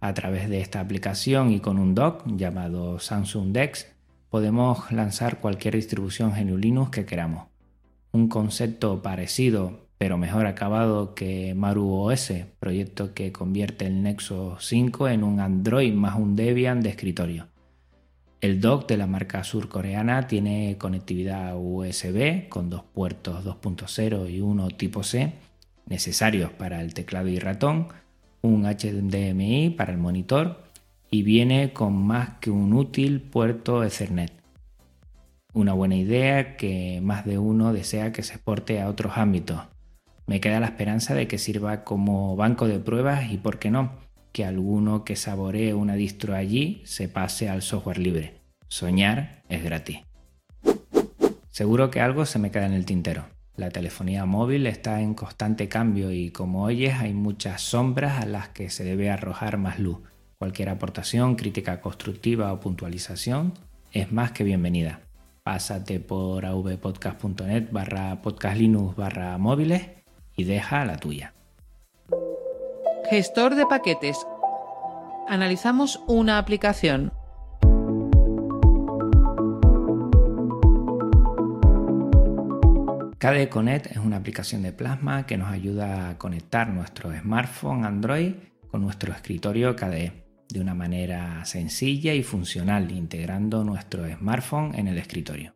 A 0.00 0.12
través 0.12 0.50
de 0.50 0.60
esta 0.60 0.80
aplicación 0.80 1.52
y 1.52 1.60
con 1.60 1.78
un 1.78 1.94
dock 1.94 2.22
llamado 2.26 2.98
Samsung 2.98 3.52
Dex 3.52 3.93
podemos 4.34 4.90
lanzar 4.90 5.38
cualquier 5.38 5.76
distribución 5.76 6.32
GNU 6.32 6.56
Linux 6.56 6.90
que 6.90 7.06
queramos. 7.06 7.46
Un 8.10 8.26
concepto 8.26 9.00
parecido 9.00 9.86
pero 9.96 10.18
mejor 10.18 10.48
acabado 10.48 11.14
que 11.14 11.54
Maru 11.54 11.88
OS, 11.92 12.32
proyecto 12.58 13.14
que 13.14 13.30
convierte 13.30 13.86
el 13.86 14.02
Nexus 14.02 14.54
5 14.58 15.06
en 15.10 15.22
un 15.22 15.38
Android 15.38 15.94
más 15.94 16.16
un 16.18 16.34
Debian 16.34 16.80
de 16.82 16.88
escritorio. 16.88 17.46
El 18.40 18.60
dock 18.60 18.88
de 18.88 18.96
la 18.96 19.06
marca 19.06 19.44
surcoreana 19.44 20.26
tiene 20.26 20.78
conectividad 20.78 21.54
USB 21.56 22.48
con 22.48 22.70
dos 22.70 22.82
puertos 22.82 23.44
2.0 23.44 24.28
y 24.28 24.40
uno 24.40 24.66
tipo 24.66 25.04
C 25.04 25.32
necesarios 25.86 26.50
para 26.50 26.80
el 26.80 26.92
teclado 26.92 27.28
y 27.28 27.38
ratón, 27.38 27.86
un 28.42 28.64
HDMI 28.64 29.70
para 29.70 29.92
el 29.92 29.98
monitor 29.98 30.63
y 31.14 31.22
viene 31.22 31.72
con 31.72 31.94
más 31.94 32.38
que 32.40 32.50
un 32.50 32.72
útil 32.72 33.20
puerto 33.20 33.84
Ethernet. 33.84 34.32
Una 35.52 35.72
buena 35.72 35.94
idea 35.94 36.56
que 36.56 36.98
más 37.04 37.24
de 37.24 37.38
uno 37.38 37.72
desea 37.72 38.10
que 38.10 38.24
se 38.24 38.34
exporte 38.34 38.80
a 38.80 38.88
otros 38.88 39.12
ámbitos. 39.16 39.60
Me 40.26 40.40
queda 40.40 40.58
la 40.58 40.66
esperanza 40.66 41.14
de 41.14 41.28
que 41.28 41.38
sirva 41.38 41.84
como 41.84 42.34
banco 42.34 42.66
de 42.66 42.80
pruebas 42.80 43.30
y, 43.30 43.36
por 43.36 43.60
qué 43.60 43.70
no, 43.70 43.92
que 44.32 44.44
alguno 44.44 45.04
que 45.04 45.14
saboree 45.14 45.72
una 45.72 45.94
distro 45.94 46.34
allí 46.34 46.82
se 46.84 47.08
pase 47.08 47.48
al 47.48 47.62
software 47.62 47.98
libre. 47.98 48.40
Soñar 48.66 49.44
es 49.48 49.62
gratis. 49.62 50.00
Seguro 51.48 51.92
que 51.92 52.00
algo 52.00 52.26
se 52.26 52.40
me 52.40 52.50
queda 52.50 52.66
en 52.66 52.72
el 52.72 52.86
tintero. 52.86 53.26
La 53.54 53.70
telefonía 53.70 54.24
móvil 54.24 54.66
está 54.66 55.00
en 55.00 55.14
constante 55.14 55.68
cambio 55.68 56.10
y 56.10 56.32
como 56.32 56.64
oyes 56.64 56.94
hay 56.94 57.14
muchas 57.14 57.62
sombras 57.62 58.20
a 58.20 58.26
las 58.26 58.48
que 58.48 58.68
se 58.68 58.82
debe 58.82 59.10
arrojar 59.10 59.58
más 59.58 59.78
luz. 59.78 59.98
Cualquier 60.38 60.68
aportación, 60.68 61.36
crítica 61.36 61.80
constructiva 61.80 62.52
o 62.52 62.60
puntualización 62.60 63.54
es 63.92 64.10
más 64.10 64.32
que 64.32 64.42
bienvenida. 64.42 65.00
Pásate 65.44 66.00
por 66.00 66.44
avpodcast.net 66.44 67.68
barra 67.70 68.20
podcastlinux 68.20 68.96
barra 68.96 69.38
móviles 69.38 69.90
y 70.36 70.44
deja 70.44 70.84
la 70.84 70.96
tuya. 70.96 71.34
Gestor 73.08 73.54
de 73.54 73.66
paquetes. 73.66 74.26
Analizamos 75.28 76.02
una 76.08 76.38
aplicación. 76.38 77.12
KDE 83.18 83.48
Connect 83.48 83.86
es 83.86 83.98
una 83.98 84.16
aplicación 84.16 84.62
de 84.62 84.72
Plasma 84.72 85.24
que 85.24 85.38
nos 85.38 85.50
ayuda 85.50 86.10
a 86.10 86.18
conectar 86.18 86.68
nuestro 86.68 87.10
smartphone 87.16 87.84
Android 87.84 88.34
con 88.70 88.82
nuestro 88.82 89.12
escritorio 89.12 89.76
KDE 89.76 90.23
de 90.48 90.60
una 90.60 90.74
manera 90.74 91.44
sencilla 91.44 92.14
y 92.14 92.22
funcional, 92.22 92.90
integrando 92.92 93.64
nuestro 93.64 94.06
smartphone 94.08 94.74
en 94.74 94.88
el 94.88 94.98
escritorio. 94.98 95.54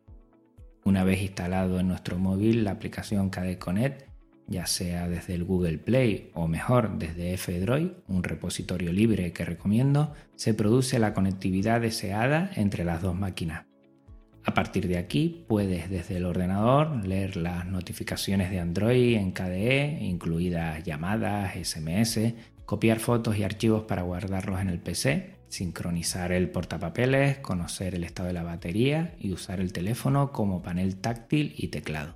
Una 0.83 1.03
vez 1.03 1.21
instalado 1.21 1.79
en 1.79 1.87
nuestro 1.87 2.17
móvil 2.17 2.63
la 2.63 2.71
aplicación 2.71 3.29
KDE 3.29 3.59
Connect, 3.59 4.09
ya 4.47 4.65
sea 4.65 5.07
desde 5.07 5.35
el 5.35 5.43
Google 5.43 5.77
Play 5.77 6.31
o 6.33 6.47
mejor 6.47 6.97
desde 6.97 7.33
F-Droid, 7.33 7.91
un 8.07 8.23
repositorio 8.23 8.91
libre 8.91 9.31
que 9.31 9.45
recomiendo, 9.45 10.13
se 10.35 10.53
produce 10.53 10.97
la 10.97 11.13
conectividad 11.13 11.81
deseada 11.81 12.49
entre 12.55 12.83
las 12.83 13.01
dos 13.01 13.15
máquinas. 13.15 13.65
A 14.45 14.53
partir 14.55 14.87
de 14.87 14.97
aquí 14.97 15.45
puedes 15.47 15.89
desde 15.91 16.17
el 16.17 16.25
ordenador 16.25 17.05
leer 17.05 17.35
las 17.35 17.67
notificaciones 17.67 18.49
de 18.49 18.59
Android 18.59 19.15
en 19.15 19.31
KDE, 19.31 19.99
incluidas 20.01 20.83
llamadas, 20.83 21.53
SMS, 21.55 22.33
copiar 22.69 22.99
fotos 22.99 23.35
y 23.35 23.43
archivos 23.43 23.85
para 23.85 24.03
guardarlos 24.03 24.61
en 24.61 24.69
el 24.69 24.79
PC, 24.79 25.37
sincronizar 25.47 26.31
el 26.31 26.51
portapapeles, 26.51 27.39
conocer 27.39 27.95
el 27.95 28.03
estado 28.03 28.27
de 28.27 28.33
la 28.33 28.43
batería 28.43 29.15
y 29.19 29.33
usar 29.33 29.59
el 29.59 29.73
teléfono 29.73 30.31
como 30.31 30.61
panel 30.61 30.97
táctil 30.97 31.55
y 31.57 31.69
teclado. 31.69 32.13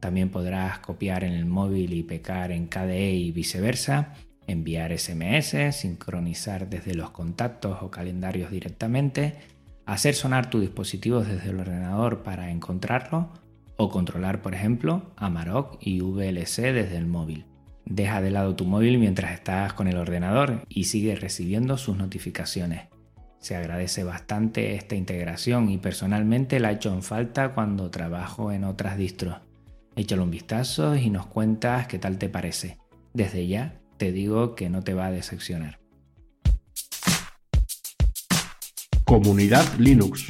También 0.00 0.30
podrás 0.30 0.80
copiar 0.80 1.22
en 1.22 1.32
el 1.32 1.46
móvil 1.46 1.92
y 1.92 2.02
pecar 2.02 2.50
en 2.50 2.66
KDE 2.66 3.12
y 3.12 3.30
viceversa, 3.30 4.14
enviar 4.48 4.98
SMS, 4.98 5.76
sincronizar 5.76 6.68
desde 6.68 6.94
los 6.94 7.10
contactos 7.10 7.78
o 7.80 7.88
calendarios 7.88 8.50
directamente, 8.50 9.36
hacer 9.86 10.16
sonar 10.16 10.50
tu 10.50 10.58
dispositivo 10.58 11.20
desde 11.20 11.50
el 11.50 11.60
ordenador 11.60 12.24
para 12.24 12.50
encontrarlo 12.50 13.28
o 13.76 13.90
controlar, 13.90 14.42
por 14.42 14.54
ejemplo, 14.54 15.12
Amarok 15.14 15.76
y 15.80 16.00
VLC 16.00 16.72
desde 16.72 16.96
el 16.96 17.06
móvil. 17.06 17.47
Deja 17.90 18.20
de 18.20 18.30
lado 18.30 18.54
tu 18.54 18.66
móvil 18.66 18.98
mientras 18.98 19.32
estás 19.32 19.72
con 19.72 19.88
el 19.88 19.96
ordenador 19.96 20.62
y 20.68 20.84
sigue 20.84 21.16
recibiendo 21.16 21.78
sus 21.78 21.96
notificaciones. 21.96 22.82
Se 23.40 23.56
agradece 23.56 24.04
bastante 24.04 24.74
esta 24.74 24.94
integración 24.94 25.70
y 25.70 25.78
personalmente 25.78 26.60
la 26.60 26.70
he 26.70 26.74
hecho 26.74 26.92
en 26.92 27.02
falta 27.02 27.54
cuando 27.54 27.90
trabajo 27.90 28.52
en 28.52 28.64
otras 28.64 28.98
distros. 28.98 29.38
Échale 29.96 30.20
un 30.20 30.30
vistazo 30.30 30.96
y 30.96 31.08
nos 31.08 31.26
cuentas 31.26 31.86
qué 31.86 31.98
tal 31.98 32.18
te 32.18 32.28
parece. 32.28 32.76
Desde 33.14 33.46
ya 33.46 33.80
te 33.96 34.12
digo 34.12 34.54
que 34.54 34.68
no 34.68 34.82
te 34.82 34.92
va 34.92 35.06
a 35.06 35.10
decepcionar. 35.10 35.80
Comunidad 39.04 39.64
Linux. 39.78 40.28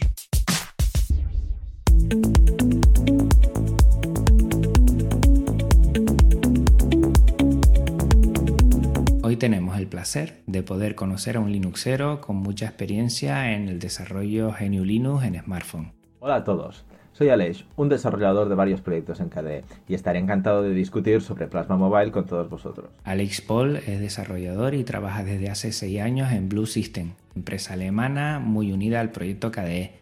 Tenemos 9.38 9.78
el 9.78 9.86
placer 9.86 10.42
de 10.46 10.62
poder 10.62 10.94
conocer 10.94 11.36
a 11.36 11.40
un 11.40 11.52
Linuxero 11.52 12.20
con 12.20 12.36
mucha 12.36 12.66
experiencia 12.66 13.52
en 13.54 13.68
el 13.68 13.78
desarrollo 13.78 14.52
GNU 14.58 14.84
Linux 14.84 15.24
en 15.24 15.40
smartphone. 15.40 15.92
Hola 16.20 16.36
a 16.36 16.44
todos. 16.44 16.84
Soy 17.12 17.30
Aleix, 17.30 17.64
un 17.76 17.88
desarrollador 17.88 18.48
de 18.48 18.54
varios 18.54 18.80
proyectos 18.80 19.18
en 19.20 19.28
KDE 19.28 19.64
y 19.88 19.94
estaré 19.94 20.18
encantado 20.18 20.62
de 20.62 20.70
discutir 20.70 21.20
sobre 21.20 21.48
Plasma 21.48 21.76
Mobile 21.76 22.12
con 22.12 22.26
todos 22.26 22.48
vosotros. 22.48 22.90
Alex 23.04 23.40
Paul 23.40 23.76
es 23.76 23.98
desarrollador 23.98 24.74
y 24.74 24.84
trabaja 24.84 25.24
desde 25.24 25.50
hace 25.50 25.72
6 25.72 26.00
años 26.00 26.30
en 26.30 26.48
Blue 26.48 26.66
System, 26.66 27.14
empresa 27.34 27.72
alemana 27.72 28.38
muy 28.38 28.72
unida 28.72 29.00
al 29.00 29.10
proyecto 29.10 29.50
KDE, 29.50 29.92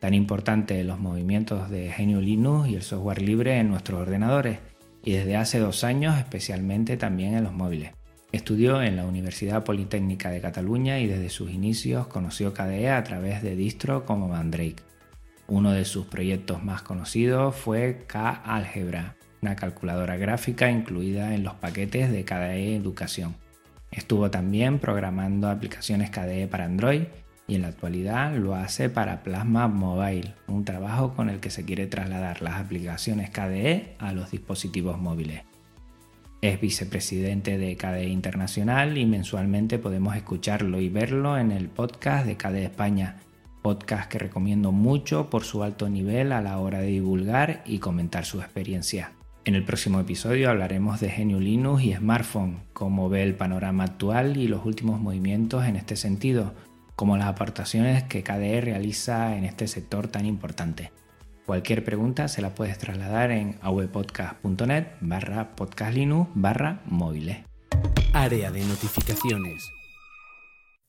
tan 0.00 0.12
importante 0.12 0.78
en 0.80 0.86
los 0.86 0.98
movimientos 0.98 1.70
de 1.70 1.92
GNU 1.96 2.20
Linux 2.20 2.68
y 2.68 2.74
el 2.74 2.82
software 2.82 3.22
libre 3.22 3.58
en 3.58 3.70
nuestros 3.70 4.00
ordenadores, 4.00 4.58
y 5.02 5.12
desde 5.12 5.36
hace 5.36 5.58
dos 5.58 5.84
años 5.84 6.18
especialmente 6.18 6.96
también 6.96 7.34
en 7.34 7.44
los 7.44 7.54
móviles. 7.54 7.92
Estudió 8.36 8.82
en 8.82 8.96
la 8.96 9.06
Universidad 9.06 9.64
Politécnica 9.64 10.28
de 10.28 10.42
Cataluña 10.42 10.98
y 11.00 11.06
desde 11.06 11.30
sus 11.30 11.50
inicios 11.50 12.06
conoció 12.06 12.52
KDE 12.52 12.90
a 12.90 13.02
través 13.02 13.42
de 13.42 13.56
distro 13.56 14.04
como 14.04 14.28
Mandrake. 14.28 14.82
Uno 15.46 15.72
de 15.72 15.86
sus 15.86 16.04
proyectos 16.04 16.62
más 16.62 16.82
conocidos 16.82 17.56
fue 17.56 18.04
K-Algebra, 18.06 19.16
una 19.40 19.56
calculadora 19.56 20.18
gráfica 20.18 20.70
incluida 20.70 21.34
en 21.34 21.44
los 21.44 21.54
paquetes 21.54 22.12
de 22.12 22.26
KDE 22.26 22.76
Educación. 22.76 23.36
Estuvo 23.90 24.30
también 24.30 24.80
programando 24.80 25.48
aplicaciones 25.48 26.10
KDE 26.10 26.46
para 26.46 26.66
Android 26.66 27.04
y 27.48 27.54
en 27.54 27.62
la 27.62 27.68
actualidad 27.68 28.36
lo 28.36 28.54
hace 28.54 28.90
para 28.90 29.22
Plasma 29.22 29.66
Mobile, 29.66 30.34
un 30.46 30.66
trabajo 30.66 31.14
con 31.14 31.30
el 31.30 31.40
que 31.40 31.48
se 31.48 31.64
quiere 31.64 31.86
trasladar 31.86 32.42
las 32.42 32.56
aplicaciones 32.56 33.30
KDE 33.30 33.96
a 33.98 34.12
los 34.12 34.30
dispositivos 34.30 34.98
móviles. 34.98 35.40
Es 36.42 36.60
vicepresidente 36.60 37.56
de 37.56 37.76
KDE 37.76 38.08
Internacional 38.08 38.98
y 38.98 39.06
mensualmente 39.06 39.78
podemos 39.78 40.16
escucharlo 40.16 40.80
y 40.80 40.88
verlo 40.88 41.38
en 41.38 41.50
el 41.50 41.68
podcast 41.68 42.26
de 42.26 42.36
KDE 42.36 42.64
España, 42.64 43.16
podcast 43.62 44.10
que 44.10 44.18
recomiendo 44.18 44.70
mucho 44.70 45.30
por 45.30 45.44
su 45.44 45.62
alto 45.62 45.88
nivel 45.88 46.32
a 46.32 46.42
la 46.42 46.58
hora 46.58 46.80
de 46.80 46.88
divulgar 46.88 47.62
y 47.64 47.78
comentar 47.78 48.26
su 48.26 48.40
experiencia. 48.40 49.12
En 49.46 49.54
el 49.54 49.64
próximo 49.64 49.98
episodio 49.98 50.50
hablaremos 50.50 51.00
de 51.00 51.08
GNU 51.08 51.40
Linux 51.40 51.82
y 51.84 51.94
smartphone, 51.94 52.64
cómo 52.72 53.08
ve 53.08 53.22
el 53.22 53.34
panorama 53.34 53.84
actual 53.84 54.36
y 54.36 54.46
los 54.46 54.66
últimos 54.66 55.00
movimientos 55.00 55.64
en 55.64 55.76
este 55.76 55.96
sentido, 55.96 56.52
como 56.96 57.16
las 57.16 57.28
aportaciones 57.28 58.04
que 58.04 58.22
KDE 58.22 58.60
realiza 58.60 59.36
en 59.36 59.44
este 59.44 59.68
sector 59.68 60.08
tan 60.08 60.26
importante. 60.26 60.90
Cualquier 61.46 61.84
pregunta 61.84 62.28
se 62.28 62.42
la 62.42 62.54
puedes 62.54 62.76
trasladar 62.76 63.30
en 63.30 63.56
awepodcast.net 63.62 64.86
barra 65.00 65.54
podcastlinux 65.54 66.28
barra 66.34 66.82
móviles. 66.86 67.38
Área 68.12 68.50
de 68.50 68.64
notificaciones 68.64 69.70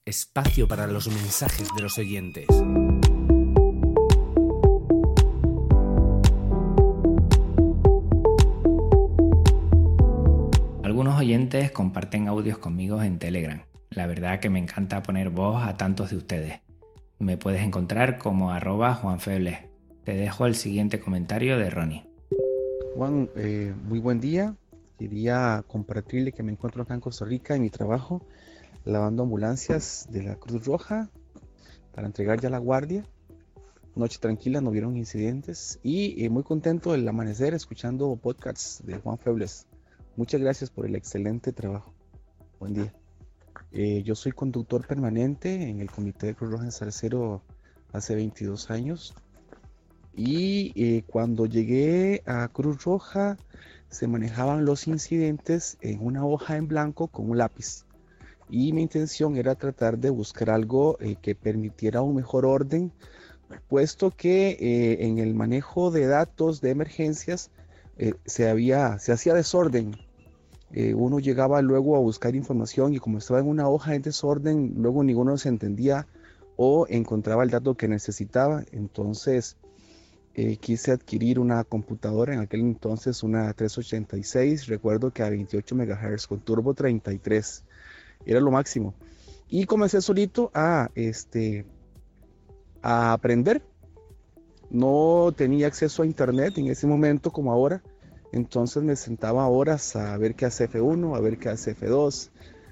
espacio 0.08 0.70
para 0.70 0.88
los 0.88 1.10
mensajes 1.10 1.67
de 1.76 1.82
los 1.82 1.98
oyentes. 1.98 2.48
Algunos 10.82 11.20
oyentes 11.20 11.72
comparten 11.72 12.30
audios 12.30 12.58
conmigo 12.58 13.04
en 13.04 13.20
Telegram. 13.20 13.63
La 13.89 14.08
verdad 14.08 14.39
que 14.39 14.50
me 14.50 14.60
encanta 14.60 15.04
poner 15.04 15.30
voz 15.30 15.62
a 15.62 15.76
tantos 15.76 16.12
de 16.12 16.15
ustedes. 16.15 16.62
Me 17.20 17.36
puedes 17.36 17.62
encontrar 17.62 18.17
como 18.17 18.52
arroba 18.52 18.93
juanfebles. 18.93 19.60
Te 20.08 20.15
dejo 20.15 20.46
el 20.46 20.56
siguiente 20.56 21.02
comentario 21.02 21.58
de 21.58 21.70
Ronnie. 21.70 22.06
Juan, 22.96 23.30
eh, 23.36 23.76
muy 23.84 24.00
buen 24.00 24.22
día. 24.22 24.56
Quería 24.98 25.65
compartirle 25.67 26.32
que 26.32 26.43
me 26.43 26.54
encuentro 26.54 26.84
acá 26.84 26.93
en 26.93 27.02
Costa 27.02 27.26
Rica 27.26 27.58
en 27.58 27.63
mi 27.63 27.70
trabajo 27.70 28.26
lavando 28.86 29.24
ambulancias 29.24 30.08
de 30.10 30.24
la 30.24 30.36
Cruz 30.38 30.65
Roja 30.65 31.10
para 31.93 32.08
entregar 32.08 32.39
ya 32.39 32.50
la 32.50 32.58
guardia. 32.58 33.04
Noche 33.98 34.17
tranquila, 34.22 34.62
no 34.62 34.72
vieron 34.72 34.96
incidentes 34.96 35.78
y 35.84 36.24
eh, 36.24 36.30
muy 36.30 36.43
contento 36.43 36.93
del 36.93 37.06
amanecer 37.06 37.54
escuchando 37.54 38.15
podcasts 38.15 38.82
de 38.86 39.00
Juan 39.00 39.17
Febles. 39.17 39.67
Muchas 40.15 40.39
gracias 40.39 40.70
por 40.70 40.86
el 40.86 40.96
excelente 40.96 41.52
trabajo. 41.52 41.93
Buen 42.62 42.76
día. 42.76 42.93
Eh, 43.74 44.04
yo 44.04 44.15
soy 44.15 44.32
conductor 44.32 44.88
permanente 44.88 45.67
en 45.67 45.82
el 45.82 45.91
Comité 45.91 46.28
de 46.28 46.36
Cruz 46.36 46.50
Roja 46.50 46.63
en 46.63 46.72
Sarcero 46.72 47.43
hace 47.91 48.15
22 48.15 48.72
años. 48.72 49.13
Y 50.17 50.73
eh, 50.75 51.03
cuando 51.06 51.45
llegué 51.45 52.23
a 52.25 52.47
Cruz 52.47 52.84
Roja 52.84 53.38
se 53.89 54.08
manejaban 54.08 54.65
los 54.65 54.88
incidentes 54.88 55.77
en 55.80 56.03
una 56.03 56.25
hoja 56.25 56.58
en 56.58 56.67
blanco 56.67 57.08
con 57.08 57.30
un 57.30 57.38
lápiz 57.38 57.86
y 58.49 58.73
mi 58.73 58.82
intención 58.82 59.38
era 59.38 59.53
tratar 59.53 59.99
de 59.99 60.10
buscar 60.10 60.49
algo 60.49 60.97
eh, 61.01 61.17
que 61.21 61.36
permitiera 61.36 62.01
un 62.01 62.15
mejor 62.15 62.45
orden, 62.45 62.91
puesto 63.69 64.10
que 64.10 64.58
eh, 64.60 65.06
en 65.06 65.19
el 65.19 65.36
manejo 65.36 65.91
de 65.91 66.08
datos 66.08 66.62
de 66.62 66.71
emergencias 66.71 67.51
se, 68.25 68.49
había, 68.49 68.99
se 68.99 69.12
hacía 69.12 69.34
desorden. 69.34 69.95
uno 70.95 71.19
llegaba 71.19 71.62
luego 71.62 71.95
a 71.95 71.99
buscar 71.99 72.36
información 72.36 72.93
y 72.93 72.99
como 72.99 73.17
estaba 73.17 73.39
en 73.39 73.47
una 73.47 73.69
hoja 73.69 73.95
en 73.95 74.03
desorden, 74.03 74.73
luego 74.77 75.03
ninguno 75.03 75.38
se 75.38 75.49
entendía 75.49 76.08
o 76.58 76.86
encontraba 76.89 77.43
el 77.43 77.49
dato 77.49 77.75
que 77.75 77.88
necesitaba. 77.88 78.63
Entonces 78.71 79.58
quise 80.60 80.91
adquirir 80.91 81.39
una 81.39 81.63
computadora, 81.63 82.36
en 82.36 82.41
aquel 82.41 82.62
entonces 82.62 83.23
una 83.23 83.52
386, 83.54 84.67
recuerdo 84.67 85.12
que 85.12 85.23
a 85.23 85.30
28 85.32 85.76
MHz 85.76 86.28
con 86.28 86.41
turbo 86.41 86.76
33 86.76 87.63
era 88.23 88.39
lo 88.39 88.52
máximo. 88.52 88.93
Y 89.50 89.65
comencé 89.65 90.00
solito 90.02 90.52
a, 90.54 90.91
este, 90.93 91.65
a 92.84 93.13
aprender. 93.13 93.63
No 94.69 95.34
tenía 95.36 95.67
acceso 95.67 96.04
a 96.04 96.06
internet 96.06 96.58
en 96.58 96.67
ese 96.67 96.86
momento 96.86 97.32
como 97.32 97.52
ahora. 97.52 97.82
Entonces 98.32 98.84
me 98.84 98.95
sentaba 98.95 99.47
horas 99.47 99.95
a 99.95 100.17
ver 100.17 100.36
qué 100.36 100.45
hace 100.45 100.69
F1, 100.69 101.15
a 101.15 101.19
ver 101.19 101.39
qué 101.39 101.50
hace 101.50 101.76
F2, 101.76 102.30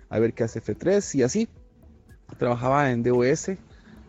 a 0.09 0.19
ver 0.19 0.33
qué 0.33 0.43
hace 0.43 0.61
F3 0.61 1.15
y 1.15 1.23
así. 1.23 1.47
Trabajaba 2.37 2.91
en 2.91 3.01
DOS 3.01 3.51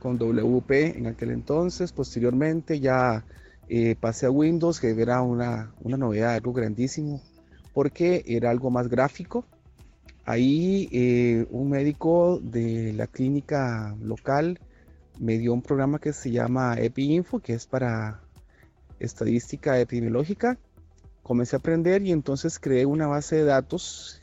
con 0.00 0.18
WP 0.18 0.96
en 0.96 1.06
aquel 1.06 1.30
entonces. 1.30 1.92
Posteriormente 1.92 2.80
ya 2.80 3.24
eh, 3.68 3.96
pasé 3.98 4.26
a 4.26 4.30
Windows, 4.30 4.80
que 4.80 4.90
era 4.90 5.22
una, 5.22 5.72
una 5.80 5.96
novedad, 5.96 6.34
algo 6.34 6.52
grandísimo, 6.52 7.22
porque 7.72 8.24
era 8.26 8.50
algo 8.50 8.70
más 8.70 8.88
gráfico 8.88 9.44
Ahí 10.26 10.88
eh, 10.90 11.46
un 11.50 11.70
médico 11.70 12.40
de 12.42 12.92
la 12.92 13.06
clínica 13.06 13.96
local 14.02 14.58
me 15.20 15.38
dio 15.38 15.54
un 15.54 15.62
programa 15.62 16.00
que 16.00 16.12
se 16.12 16.32
llama 16.32 16.74
EpiInfo, 16.80 17.38
que 17.38 17.54
es 17.54 17.68
para 17.68 18.22
estadística 18.98 19.78
epidemiológica, 19.78 20.58
comencé 21.22 21.54
a 21.54 21.60
aprender 21.60 22.02
y 22.02 22.10
entonces 22.10 22.58
creé 22.58 22.86
una 22.86 23.06
base 23.06 23.36
de 23.36 23.44
datos 23.44 24.20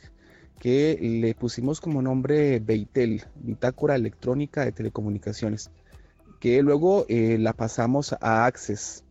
que 0.58 0.98
le 1.00 1.34
pusimos 1.34 1.80
como 1.80 2.02
nombre 2.02 2.60
Beitel, 2.60 3.24
Bitácora 3.36 3.96
Electrónica 3.96 4.62
de 4.62 4.72
Telecomunicaciones, 4.72 5.70
que 6.38 6.60
luego 6.62 7.06
eh, 7.08 7.38
la 7.38 7.54
pasamos 7.54 8.14
a 8.20 8.44
Access. 8.44 9.03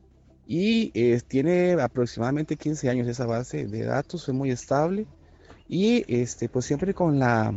Y 0.45 0.91
eh, 0.93 1.21
tiene 1.27 1.73
aproximadamente 1.73 2.57
15 2.57 2.89
años 2.89 3.07
esa 3.07 3.25
base 3.25 3.65
de 3.65 3.83
datos, 3.83 4.25
fue 4.25 4.33
muy 4.33 4.51
estable 4.51 5.07
y 5.67 6.03
este, 6.13 6.49
pues 6.49 6.65
siempre 6.65 6.93
con 6.93 7.19
la, 7.19 7.53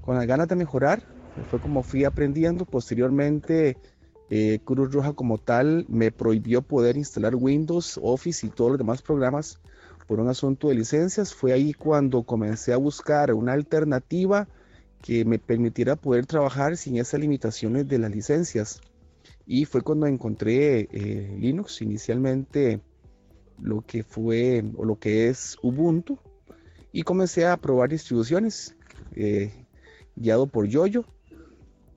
con 0.00 0.16
las 0.16 0.26
ganas 0.26 0.48
de 0.48 0.56
mejorar, 0.56 1.02
fue 1.50 1.60
como 1.60 1.82
fui 1.82 2.04
aprendiendo. 2.04 2.64
Posteriormente, 2.64 3.76
eh, 4.30 4.58
Cruz 4.64 4.92
Roja 4.92 5.12
como 5.12 5.38
tal 5.38 5.86
me 5.88 6.10
prohibió 6.10 6.62
poder 6.62 6.96
instalar 6.96 7.34
Windows, 7.34 7.98
Office 8.02 8.46
y 8.46 8.50
todos 8.50 8.72
los 8.72 8.78
demás 8.78 9.02
programas 9.02 9.60
por 10.06 10.20
un 10.20 10.28
asunto 10.28 10.68
de 10.68 10.74
licencias. 10.74 11.32
Fue 11.34 11.52
ahí 11.52 11.72
cuando 11.72 12.24
comencé 12.24 12.72
a 12.72 12.76
buscar 12.76 13.32
una 13.32 13.52
alternativa 13.52 14.48
que 15.02 15.24
me 15.24 15.38
permitiera 15.38 15.96
poder 15.96 16.26
trabajar 16.26 16.76
sin 16.76 16.96
esas 16.96 17.20
limitaciones 17.20 17.86
de 17.88 17.98
las 17.98 18.10
licencias. 18.10 18.80
Y 19.46 19.64
fue 19.64 19.82
cuando 19.82 20.06
encontré 20.06 20.88
eh, 20.90 21.36
Linux, 21.38 21.80
inicialmente 21.80 22.80
lo 23.60 23.82
que 23.82 24.02
fue 24.02 24.64
o 24.76 24.84
lo 24.84 24.98
que 24.98 25.28
es 25.28 25.56
Ubuntu, 25.62 26.18
y 26.92 27.02
comencé 27.02 27.46
a 27.46 27.56
probar 27.56 27.90
distribuciones, 27.90 28.76
eh, 29.14 29.66
guiado 30.16 30.46
por 30.46 30.66
Yoyo. 30.66 31.04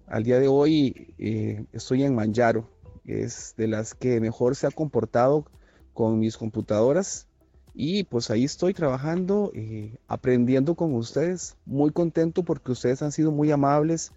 Al 0.08 0.24
día 0.24 0.40
de 0.40 0.48
hoy 0.48 1.14
eh, 1.18 1.66
estoy 1.72 2.04
en 2.04 2.16
Manjaro, 2.16 2.70
es 3.06 3.54
de 3.58 3.68
las 3.68 3.94
que 3.94 4.20
mejor 4.20 4.56
se 4.56 4.68
ha 4.68 4.72
comportado 4.72 5.46
con 5.94 6.20
mis 6.20 6.38
computadoras 6.38 7.28
y 7.74 8.04
pues 8.04 8.30
ahí 8.30 8.44
estoy 8.44 8.74
trabajando, 8.74 9.52
eh, 9.54 9.98
aprendiendo 10.08 10.76
con 10.76 10.94
ustedes, 10.96 11.56
muy 11.66 11.92
contento 11.92 12.44
porque 12.44 12.72
ustedes 12.72 13.02
han 13.02 13.12
sido 13.12 13.32
muy 13.32 13.52
amables, 13.52 14.12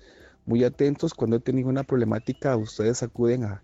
muy 0.46 0.64
atentos. 0.64 1.14
Cuando 1.14 1.36
he 1.36 1.40
tenido 1.40 1.68
una 1.68 1.84
problemática, 1.84 2.56
ustedes 2.56 3.02
acuden 3.02 3.44
a, 3.44 3.62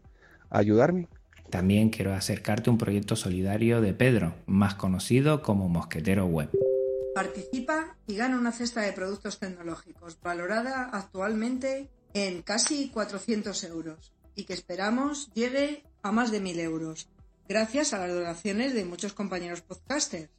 a 0.50 0.58
ayudarme. 0.58 1.08
También 1.50 1.90
quiero 1.90 2.14
acercarte 2.14 2.68
a 2.68 2.72
un 2.72 2.78
proyecto 2.78 3.16
solidario 3.16 3.80
de 3.80 3.94
Pedro, 3.94 4.34
más 4.46 4.74
conocido 4.74 5.42
como 5.42 5.68
Mosquetero 5.68 6.26
Web. 6.26 6.50
Participa 7.14 7.96
y 8.06 8.16
gana 8.16 8.38
una 8.38 8.52
cesta 8.52 8.82
de 8.82 8.92
productos 8.92 9.38
tecnológicos 9.38 10.18
valorada 10.22 10.90
actualmente 10.92 11.88
en 12.14 12.42
casi 12.42 12.90
400 12.90 13.64
euros 13.64 14.12
y 14.34 14.44
que 14.44 14.52
esperamos 14.52 15.30
llegue 15.34 15.84
a 16.02 16.12
más 16.12 16.30
de 16.30 16.42
1.000 16.42 16.60
euros 16.60 17.08
gracias 17.48 17.92
a 17.92 17.98
las 17.98 18.14
donaciones 18.14 18.74
de 18.74 18.84
muchos 18.84 19.14
compañeros 19.14 19.62
podcasters. 19.62 20.30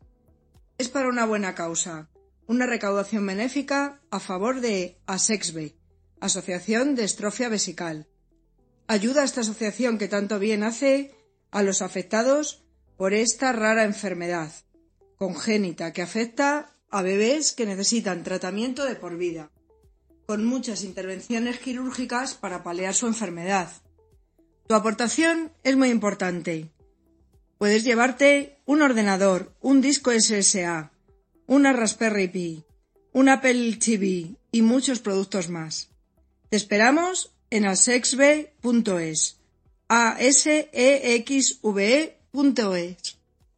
Es 0.78 0.89
para 0.89 1.10
una 1.10 1.25
buena 1.25 1.56
causa, 1.56 2.08
una 2.47 2.65
recaudación 2.65 3.25
benéfica 3.25 3.99
a 4.12 4.19
favor 4.19 4.62
de 4.62 4.97
ASEXBE, 5.08 5.75
Asociación 6.19 6.95
de 6.95 7.03
Estrofia 7.03 7.49
Vesical. 7.49 8.08
Ayuda 8.88 9.21
a 9.21 9.25
esta 9.25 9.41
asociación 9.41 9.97
que 9.97 10.08
tanto 10.08 10.39
bien 10.39 10.63
hace 10.63 11.15
a 11.51 11.63
los 11.63 11.82
afectados 11.82 12.63
por 12.97 13.13
esta 13.13 13.51
rara 13.51 13.84
enfermedad 13.84 14.51
congénita 15.17 15.91
que 15.91 16.01
afecta 16.01 16.71
a 16.89 17.01
bebés 17.01 17.51
que 17.51 17.65
necesitan 17.65 18.23
tratamiento 18.23 18.86
de 18.86 18.95
por 18.95 19.17
vida, 19.17 19.51
con 20.25 20.45
muchas 20.45 20.84
intervenciones 20.84 21.60
quirúrgicas 21.60 22.36
para 22.36 22.63
paliar 22.63 22.93
su 22.95 23.05
enfermedad. 23.08 23.69
Tu 24.67 24.75
aportación 24.75 25.51
es 25.63 25.75
muy 25.75 25.89
importante 25.89 26.71
Puedes 27.60 27.84
llevarte 27.84 28.62
un 28.65 28.82
ordenador, 28.82 29.53
un 29.60 29.82
disco 29.82 30.12
SSA, 30.17 30.93
una 31.45 31.73
Raspberry 31.73 32.29
Pi, 32.29 32.63
un 33.12 33.27
Apple 33.27 33.75
TV 33.75 34.38
y 34.49 34.62
muchos 34.62 35.01
productos 35.01 35.49
más. 35.49 35.89
Te 36.49 36.57
esperamos 36.57 37.31
en 37.51 37.65
asexve.es. 37.65 39.39
a 39.88 40.17
s 40.19 40.69
e 40.73 41.15
x 41.17 41.59
v 41.62 42.17
e 42.33 42.97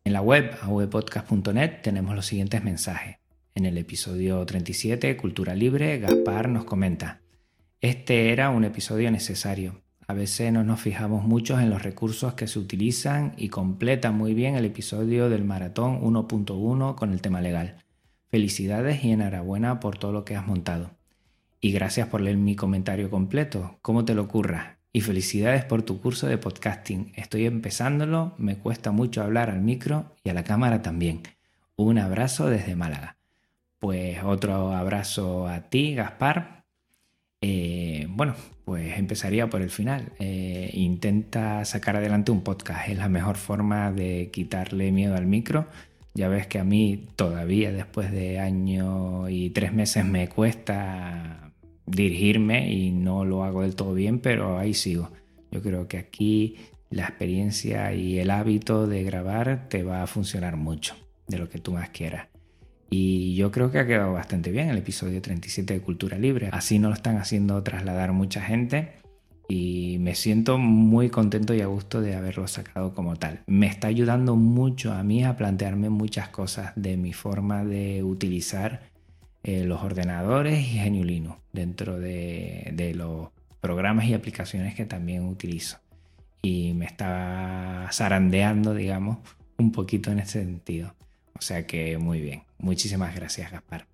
En 0.04 0.12
la 0.12 0.21
web 0.21 0.58
avpodcast.net 0.62 1.84
tenemos 1.84 2.15
los 2.15 2.25
siguientes 2.25 2.62
mensajes. 2.65 3.15
En 3.56 3.65
el 3.65 3.77
episodio 3.77 4.45
37, 4.45 5.15
Cultura 5.15 5.56
Libre, 5.56 5.99
Gaspar 5.99 6.49
nos 6.49 6.65
comenta: 6.65 7.21
Este 7.80 8.34
era 8.34 8.49
un 8.49 8.65
episodio 8.65 9.10
necesario. 9.10 9.82
A 10.06 10.13
veces 10.13 10.51
no 10.51 10.65
nos 10.65 10.82
fijamos 10.82 11.23
mucho 11.23 11.58
en 11.62 11.69
los 11.69 11.84
recursos 11.84 12.34
que 12.34 12.47
se 12.47 12.60
utilizan 12.60 13.36
y 13.38 13.47
completa 13.47 14.12
muy 14.12 14.34
bien 14.34 14.56
el 14.56 14.65
episodio 14.65 15.30
del 15.30 15.45
maratón 15.45 16.01
1.1 16.01 16.95
con 16.95 17.13
el 17.13 17.21
tema 17.21 17.39
legal. 17.39 17.86
Felicidades 18.27 19.01
y 19.06 19.13
enhorabuena 19.13 19.80
por 19.80 19.97
todo 19.97 20.12
lo 20.12 20.25
que 20.25 20.36
has 20.36 20.45
montado. 20.45 20.91
Y 21.63 21.71
gracias 21.71 22.08
por 22.08 22.21
leer 22.21 22.38
mi 22.38 22.56
comentario 22.56 23.12
completo, 23.12 23.78
¿cómo 23.84 24.04
te 24.04 24.15
lo 24.15 24.24
ocurra? 24.24 24.80
Y 24.91 25.02
felicidades 25.02 25.63
por 25.63 25.84
tu 25.84 26.02
curso 26.02 26.26
de 26.26 26.39
podcasting. 26.39 27.13
Estoy 27.15 27.45
empezándolo, 27.45 28.34
me 28.39 28.58
cuesta 28.58 28.91
mucho 28.91 29.21
hablar 29.21 29.52
al 29.52 29.62
micro 29.62 30.15
y 30.24 30.32
a 30.32 30.34
la 30.34 30.43
cámara 30.43 30.82
también. 30.82 31.21
Un 31.76 32.00
abrazo 32.00 32.50
desde 32.50 32.76
Málaga. 32.76 33.17
Pues 33.78 34.24
otro 34.24 34.74
abrazo 34.74 35.47
a 35.47 35.69
ti, 35.69 35.93
Gaspar, 35.93 36.65
eh, 37.41 38.08
bueno, 38.10 38.36
pues 38.65 38.97
empezaría 38.97 39.47
por 39.50 39.62
el 39.62 39.69
final. 39.69 40.13
Eh, 40.19 40.71
intenta 40.74 41.63
sacar 41.65 41.95
adelante 41.95 42.32
un 42.32 42.41
podcast. 42.41 42.89
Es 42.89 42.97
la 42.97 43.10
mejor 43.10 43.38
forma 43.38 43.91
de 43.91 44.30
quitarle 44.32 44.91
miedo 44.91 45.15
al 45.15 45.28
micro. 45.28 45.67
Ya 46.13 46.28
ves 46.28 46.47
que 46.47 46.60
a 46.60 46.63
mí 46.63 47.08
todavía 47.15 47.71
después 47.71 48.12
de 48.12 48.39
año 48.39 49.30
y 49.30 49.52
tres 49.52 49.74
meses 49.74 50.06
me 50.06 50.28
cuesta 50.28 51.51
dirigirme 51.86 52.72
y 52.72 52.91
no 52.91 53.26
lo 53.26 53.44
hago 53.44 53.62
del 53.62 53.76
todo 53.76 53.94
bien, 53.94 54.20
pero 54.20 54.58
ahí 54.58 54.74
sigo. 54.74 55.12
Yo 55.52 55.62
creo 55.62 55.88
que 55.88 55.98
aquí 55.98 56.58
la 56.89 57.04
experiencia 57.04 57.94
y 57.94 58.20
el 58.20 58.30
hábito 58.30 58.88
de 58.88 59.04
grabar 59.04 59.67
te 59.70 59.84
va 59.84 60.04
a 60.04 60.08
funcionar 60.08 60.58
mucho 60.58 60.96
de 61.28 61.38
lo 61.38 61.50
que 61.50 61.60
tú 61.60 61.74
más 61.74 61.89
quieras. 61.89 62.28
Y 62.89 63.36
yo 63.36 63.52
creo 63.52 63.72
que 63.72 63.80
ha 63.80 63.88
quedado 63.88 64.12
bastante 64.12 64.52
bien 64.52 64.70
el 64.70 64.78
episodio 64.78 65.22
37 65.22 65.74
de 65.74 65.80
Cultura 65.80 66.17
Libre. 66.17 66.50
Así 66.52 66.78
no 66.78 66.89
lo 66.89 66.94
están 66.94 67.17
haciendo 67.17 67.63
trasladar 67.63 68.12
mucha 68.12 68.41
gente 68.41 69.02
y 69.48 69.98
me 70.00 70.15
siento 70.15 70.58
muy 70.58 71.10
contento 71.10 71.54
y 71.54 71.62
a 71.62 71.67
gusto 71.67 72.02
de 72.02 72.15
haberlo 72.15 72.48
sacado 72.48 72.94
como 72.94 73.15
tal. 73.15 73.41
Me 73.48 73.67
está 73.67 73.88
ayudando 73.88 74.36
mucho 74.36 74.94
a 74.94 75.04
mí 75.04 75.24
a 75.24 75.38
plantearme 75.38 75.89
muchas 75.89 76.30
cosas 76.30 76.74
de 76.76 76.98
mi 76.98 77.13
forma 77.13 77.63
de 77.63 78.04
utilizar 78.04 78.90
eh, 79.43 79.63
los 79.65 79.82
ordenadores 79.82 80.60
y 80.60 80.77
Geniulino 80.80 81.39
dentro 81.51 81.99
de, 81.99 82.71
de 82.73 82.93
los 82.93 83.30
programas 83.60 84.06
y 84.06 84.13
aplicaciones 84.13 84.75
que 84.75 84.86
también 84.86 85.25
utilizo. 85.25 85.77
Y 86.41 86.73
me 86.73 86.86
está 86.86 87.88
zarandeando, 87.91 88.73
digamos, 88.73 89.19
un 89.58 89.71
poquito 89.71 90.12
en 90.12 90.19
ese 90.19 90.43
sentido. 90.43 90.95
O 91.38 91.41
sea 91.41 91.65
que 91.65 91.97
muy 91.97 92.21
bien. 92.21 92.43
Muchísimas 92.60 93.15
gracias, 93.15 93.51
Gaspar. 93.51 93.88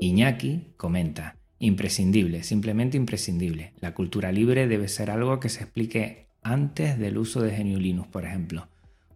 Iñaki 0.00 0.72
comenta, 0.76 1.36
imprescindible, 1.58 2.42
simplemente 2.42 2.96
imprescindible. 2.96 3.72
La 3.80 3.94
cultura 3.94 4.32
libre 4.32 4.66
debe 4.66 4.88
ser 4.88 5.10
algo 5.10 5.38
que 5.38 5.48
se 5.48 5.62
explique 5.62 6.26
antes 6.42 6.98
del 6.98 7.18
uso 7.18 7.40
de 7.40 7.56
GNU 7.56 7.78
Linux, 7.78 8.08
por 8.08 8.24
ejemplo. 8.24 8.68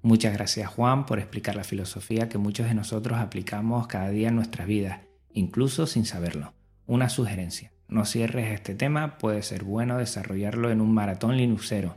Muchas 0.02 0.32
gracias 0.32 0.68
Juan 0.68 1.04
por 1.04 1.18
explicar 1.18 1.56
la 1.56 1.64
filosofía 1.64 2.28
que 2.28 2.38
muchos 2.38 2.68
de 2.68 2.74
nosotros 2.74 3.18
aplicamos 3.18 3.88
cada 3.88 4.10
día 4.10 4.28
en 4.28 4.36
nuestras 4.36 4.68
vidas, 4.68 5.00
incluso 5.36 5.86
sin 5.86 6.04
saberlo. 6.04 6.54
Una 6.86 7.08
sugerencia, 7.08 7.70
no 7.88 8.04
cierres 8.04 8.52
este 8.52 8.74
tema, 8.74 9.18
puede 9.18 9.42
ser 9.42 9.64
bueno 9.64 9.98
desarrollarlo 9.98 10.70
en 10.70 10.80
un 10.80 10.92
maratón 10.92 11.36
linuxero. 11.36 11.94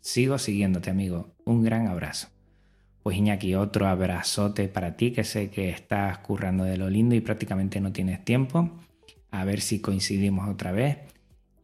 Sigo 0.00 0.38
siguiéndote 0.38 0.90
amigo, 0.90 1.34
un 1.44 1.62
gran 1.62 1.86
abrazo. 1.86 2.28
Pues 3.02 3.16
Iñaki, 3.18 3.54
otro 3.54 3.86
abrazote 3.86 4.68
para 4.68 4.96
ti, 4.96 5.12
que 5.12 5.22
sé 5.22 5.50
que 5.50 5.68
estás 5.68 6.18
currando 6.18 6.64
de 6.64 6.76
lo 6.76 6.88
lindo 6.88 7.14
y 7.14 7.20
prácticamente 7.20 7.80
no 7.80 7.92
tienes 7.92 8.24
tiempo. 8.24 8.70
A 9.30 9.44
ver 9.44 9.60
si 9.60 9.80
coincidimos 9.80 10.48
otra 10.48 10.72
vez. 10.72 10.98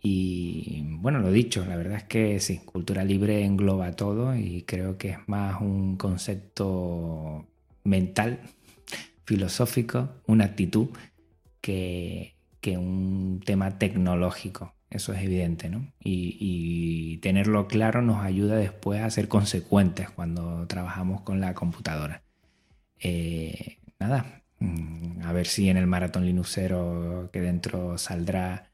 Y 0.03 0.83
bueno, 0.87 1.21
lo 1.21 1.33
dicho, 1.33 1.65
la 1.65 1.77
verdad 1.77 1.97
es 1.97 2.05
que 2.05 2.39
sí, 2.39 2.59
cultura 2.59 3.03
libre 3.03 3.45
engloba 3.45 3.93
todo 3.93 4.37
y 4.37 4.63
creo 4.63 4.99
que 4.99 5.11
es 5.11 5.19
más 5.27 5.63
un 5.63 5.97
concepto 5.97 7.47
mental, 7.83 8.41
filosófico, 9.25 10.11
una 10.27 10.45
actitud 10.45 10.89
que, 11.65 12.77
un 12.77 13.43
tema 13.45 13.79
tecnológico. 13.79 14.75
Eso 14.91 15.13
es 15.13 15.23
evidente, 15.23 15.69
¿no? 15.69 15.93
Y, 16.01 17.19
tenerlo 17.23 17.69
claro 17.69 18.03
nos 18.03 18.23
ayuda 18.23 18.57
después 18.57 19.01
a 19.01 19.11
ser 19.11 19.29
consecuentes 19.29 20.11
cuando 20.11 20.67
trabajamos 20.67 21.23
con 21.23 21.41
la 21.41 21.55
computadora. 21.55 22.23
Eh, 23.01 23.79
nada, 23.99 24.43
mm, 24.61 25.23
a 25.23 25.33
ver 25.33 25.47
si 25.47 25.71
en 25.71 25.79
el 25.79 25.87
maratón 25.87 26.27
linuxero 26.27 27.31
que 27.33 27.41
dentro 27.41 27.97
saldrá 27.99 28.71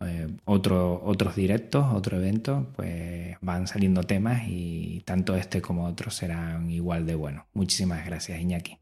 eh, 0.00 0.28
otros 0.44 1.36
directos, 1.36 1.86
otro 1.92 2.16
evento, 2.16 2.72
pues 2.76 3.36
van 3.42 3.66
saliendo 3.66 4.02
temas 4.04 4.42
y 4.48 5.02
tanto 5.04 5.36
este 5.36 5.60
como 5.60 5.86
otros 5.86 6.14
serán 6.14 6.70
igual 6.70 7.06
de 7.06 7.14
buenos. 7.16 7.44
Muchísimas 7.52 8.04
gracias, 8.06 8.40
Iñaki. 8.40 8.78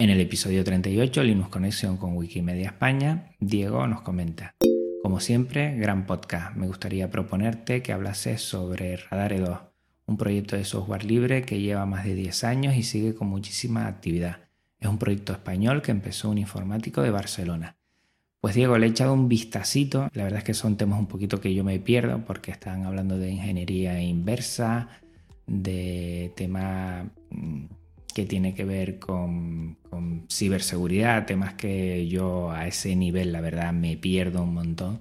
En 0.00 0.08
el 0.08 0.18
episodio 0.18 0.64
38, 0.64 1.22
Linux 1.22 1.50
Conexión 1.50 1.98
con 1.98 2.16
Wikimedia 2.16 2.68
España, 2.68 3.32
Diego 3.38 3.86
nos 3.86 4.00
comenta. 4.00 4.54
Como 5.02 5.20
siempre, 5.20 5.76
gran 5.76 6.06
podcast. 6.06 6.56
Me 6.56 6.66
gustaría 6.66 7.10
proponerte 7.10 7.82
que 7.82 7.92
hablases 7.92 8.40
sobre 8.40 8.96
Radar 8.96 9.38
2, 9.38 9.58
un 10.06 10.16
proyecto 10.16 10.56
de 10.56 10.64
software 10.64 11.04
libre 11.04 11.42
que 11.42 11.60
lleva 11.60 11.84
más 11.84 12.06
de 12.06 12.14
10 12.14 12.44
años 12.44 12.76
y 12.76 12.82
sigue 12.82 13.14
con 13.14 13.28
muchísima 13.28 13.88
actividad. 13.88 14.38
Es 14.78 14.88
un 14.88 14.96
proyecto 14.96 15.34
español 15.34 15.82
que 15.82 15.90
empezó 15.90 16.30
un 16.30 16.38
informático 16.38 17.02
de 17.02 17.10
Barcelona. 17.10 17.76
Pues 18.40 18.54
Diego, 18.54 18.78
le 18.78 18.86
he 18.86 18.88
echado 18.88 19.12
un 19.12 19.28
vistacito. 19.28 20.08
La 20.14 20.24
verdad 20.24 20.38
es 20.38 20.44
que 20.44 20.54
son 20.54 20.78
temas 20.78 20.98
un 20.98 21.08
poquito 21.08 21.42
que 21.42 21.52
yo 21.52 21.62
me 21.62 21.78
pierdo 21.78 22.24
porque 22.24 22.52
están 22.52 22.86
hablando 22.86 23.18
de 23.18 23.32
ingeniería 23.32 24.00
inversa, 24.00 24.88
de 25.46 26.32
tema 26.36 27.10
mm, 27.28 27.66
que 28.12 28.24
tiene 28.24 28.54
que 28.54 28.64
ver 28.64 28.98
con, 28.98 29.78
ciberseguridad, 30.28 31.26
temas 31.26 31.54
que 31.54 32.06
yo 32.08 32.50
a 32.50 32.66
ese 32.66 32.94
nivel, 32.96 33.32
la 33.32 33.40
verdad, 33.40 33.72
me 33.72 33.96
pierdo 33.96 34.42
un 34.42 34.54
montón. 34.54 35.00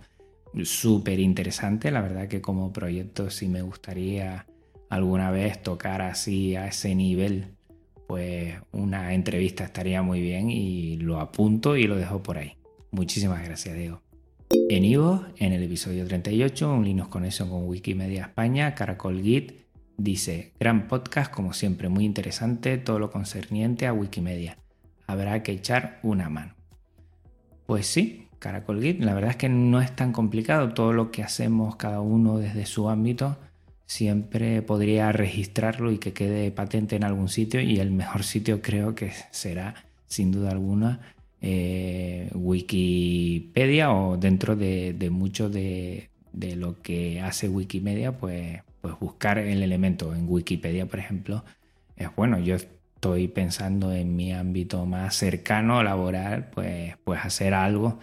Súper 0.63 1.19
interesante, 1.19 1.91
la 1.91 2.02
verdad 2.02 2.28
que 2.28 2.41
como 2.41 2.74
proyecto 2.74 3.30
sí 3.30 3.48
me 3.48 3.62
gustaría 3.62 4.48
alguna 4.89 5.30
vez 5.30 5.62
tocar 5.62 6.02
así 6.02 6.56
a 6.56 6.67
ese 6.67 6.95
nivel, 6.95 7.54
pues 8.08 8.56
una 8.72 9.13
entrevista 9.13 9.63
estaría 9.63 10.02
muy 10.02 10.22
bien 10.22 10.50
y 10.50 10.98
lo 10.98 11.19
apunto 11.19 11.78
y 11.78 11.84
lo 11.84 11.95
dejo 11.95 12.24
por 12.24 12.39
ahí. 12.39 12.54
Muchísimas 12.91 13.43
gracias, 13.43 13.76
Diego. 13.76 14.02
En 14.69 14.84
Ivo, 14.84 15.26
en 15.38 15.54
el 15.54 15.62
episodio 15.62 16.06
38, 16.08 16.74
un 16.74 16.84
Linux 16.84 17.10
Connection 17.10 17.50
con 17.50 17.67
Wikimedia 17.67 18.24
España, 18.24 18.74
Caracol 18.74 19.22
Git, 19.22 19.54
dice, 20.00 20.54
gran 20.60 20.88
podcast 20.88 21.32
como 21.32 21.54
siempre, 21.54 21.90
muy 21.90 22.06
interesante, 22.06 22.78
todo 22.78 23.00
lo 23.00 23.12
concerniente 23.12 23.86
a 23.86 23.94
Wikimedia. 23.94 24.58
Habrá 25.06 25.44
que 25.44 25.52
echar 25.52 26.00
una 26.04 26.30
mano. 26.30 26.56
Pues 27.66 27.86
sí, 27.86 28.28
Caracol 28.40 28.82
Git, 28.82 29.02
la 29.02 29.14
verdad 29.14 29.32
es 29.32 29.36
que 29.38 29.50
no 29.50 29.82
es 29.82 29.96
tan 29.96 30.14
complicado, 30.14 30.74
todo 30.74 30.94
lo 30.94 31.12
que 31.12 31.22
hacemos 31.22 31.76
cada 31.76 32.02
uno 32.02 32.38
desde 32.40 32.66
su 32.66 32.90
ámbito, 32.90 33.38
siempre 33.86 34.62
podría 34.62 35.12
registrarlo 35.12 35.92
y 35.92 35.98
que 35.98 36.14
quede 36.14 36.52
patente 36.52 36.96
en 36.96 37.04
algún 37.04 37.28
sitio 37.28 37.60
y 37.60 37.80
el 37.80 37.92
mejor 37.92 38.24
sitio 38.24 38.62
creo 38.62 38.96
que 38.96 39.12
será, 39.32 39.76
sin 40.08 40.32
duda 40.32 40.52
alguna, 40.52 41.14
eh, 41.42 42.30
Wikipedia 42.34 43.92
o 43.92 44.18
dentro 44.18 44.56
de, 44.56 45.10
mucho 45.12 45.50
de, 45.50 46.10
lo 46.56 46.82
que 46.82 47.20
hace 47.22 47.50
Wikimedia, 47.50 48.18
pues, 48.18 48.62
pues 48.82 48.98
buscar 49.00 49.38
el 49.38 49.63
elemento 49.63 50.13
en 50.13 50.26
Wikipedia, 50.28 50.86
por 50.86 51.00
ejemplo, 51.00 51.44
es 51.96 52.13
bueno. 52.15 52.39
Yo 52.39 52.56
estoy 52.56 53.28
pensando 53.28 53.94
en 53.94 54.15
mi 54.15 54.34
ámbito 54.34 54.86
más 54.86 55.15
cercano, 55.15 55.84
laboral, 55.84 56.50
pues, 56.50 56.96
pues 57.04 57.20
hacer 57.24 57.54
algo. 57.54 58.00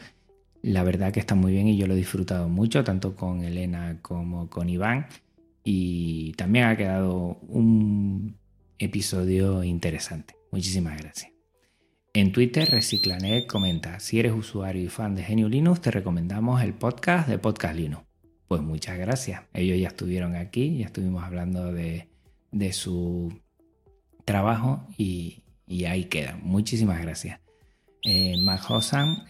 La 0.62 0.82
verdad 0.82 1.12
que 1.12 1.20
está 1.20 1.34
muy 1.34 1.52
bien 1.52 1.68
y 1.68 1.76
yo 1.76 1.86
lo 1.86 1.94
he 1.94 1.98
disfrutado 1.98 2.48
mucho, 2.48 2.82
tanto 2.84 3.14
con 3.14 3.42
Elena 3.42 3.98
como 4.02 4.48
con 4.48 4.68
Iván. 4.68 5.06
Y 5.64 6.32
también 6.34 6.66
ha 6.66 6.76
quedado 6.76 7.38
un 7.48 8.36
episodio 8.78 9.64
interesante. 9.64 10.34
Muchísimas 10.52 11.00
gracias. 11.00 11.32
En 12.14 12.32
Twitter, 12.32 12.70
Reciclanet 12.70 13.46
comenta, 13.46 14.00
si 14.00 14.18
eres 14.18 14.32
usuario 14.32 14.82
y 14.82 14.88
fan 14.88 15.14
de 15.14 15.22
Genio 15.22 15.50
Linux, 15.50 15.82
te 15.82 15.90
recomendamos 15.90 16.62
el 16.62 16.72
podcast 16.72 17.28
de 17.28 17.38
Podcast 17.38 17.76
Linux. 17.76 18.05
Pues 18.48 18.62
muchas 18.62 18.98
gracias. 18.98 19.42
Ellos 19.52 19.78
ya 19.78 19.88
estuvieron 19.88 20.36
aquí, 20.36 20.78
ya 20.78 20.86
estuvimos 20.86 21.24
hablando 21.24 21.72
de, 21.72 22.08
su 22.72 23.40
trabajo 24.24 24.86
y, 24.96 25.42
ahí 25.86 26.04
queda. 26.04 26.38
Muchísimas 26.42 27.00
gracias. 27.00 27.40
Eh, 28.04 28.36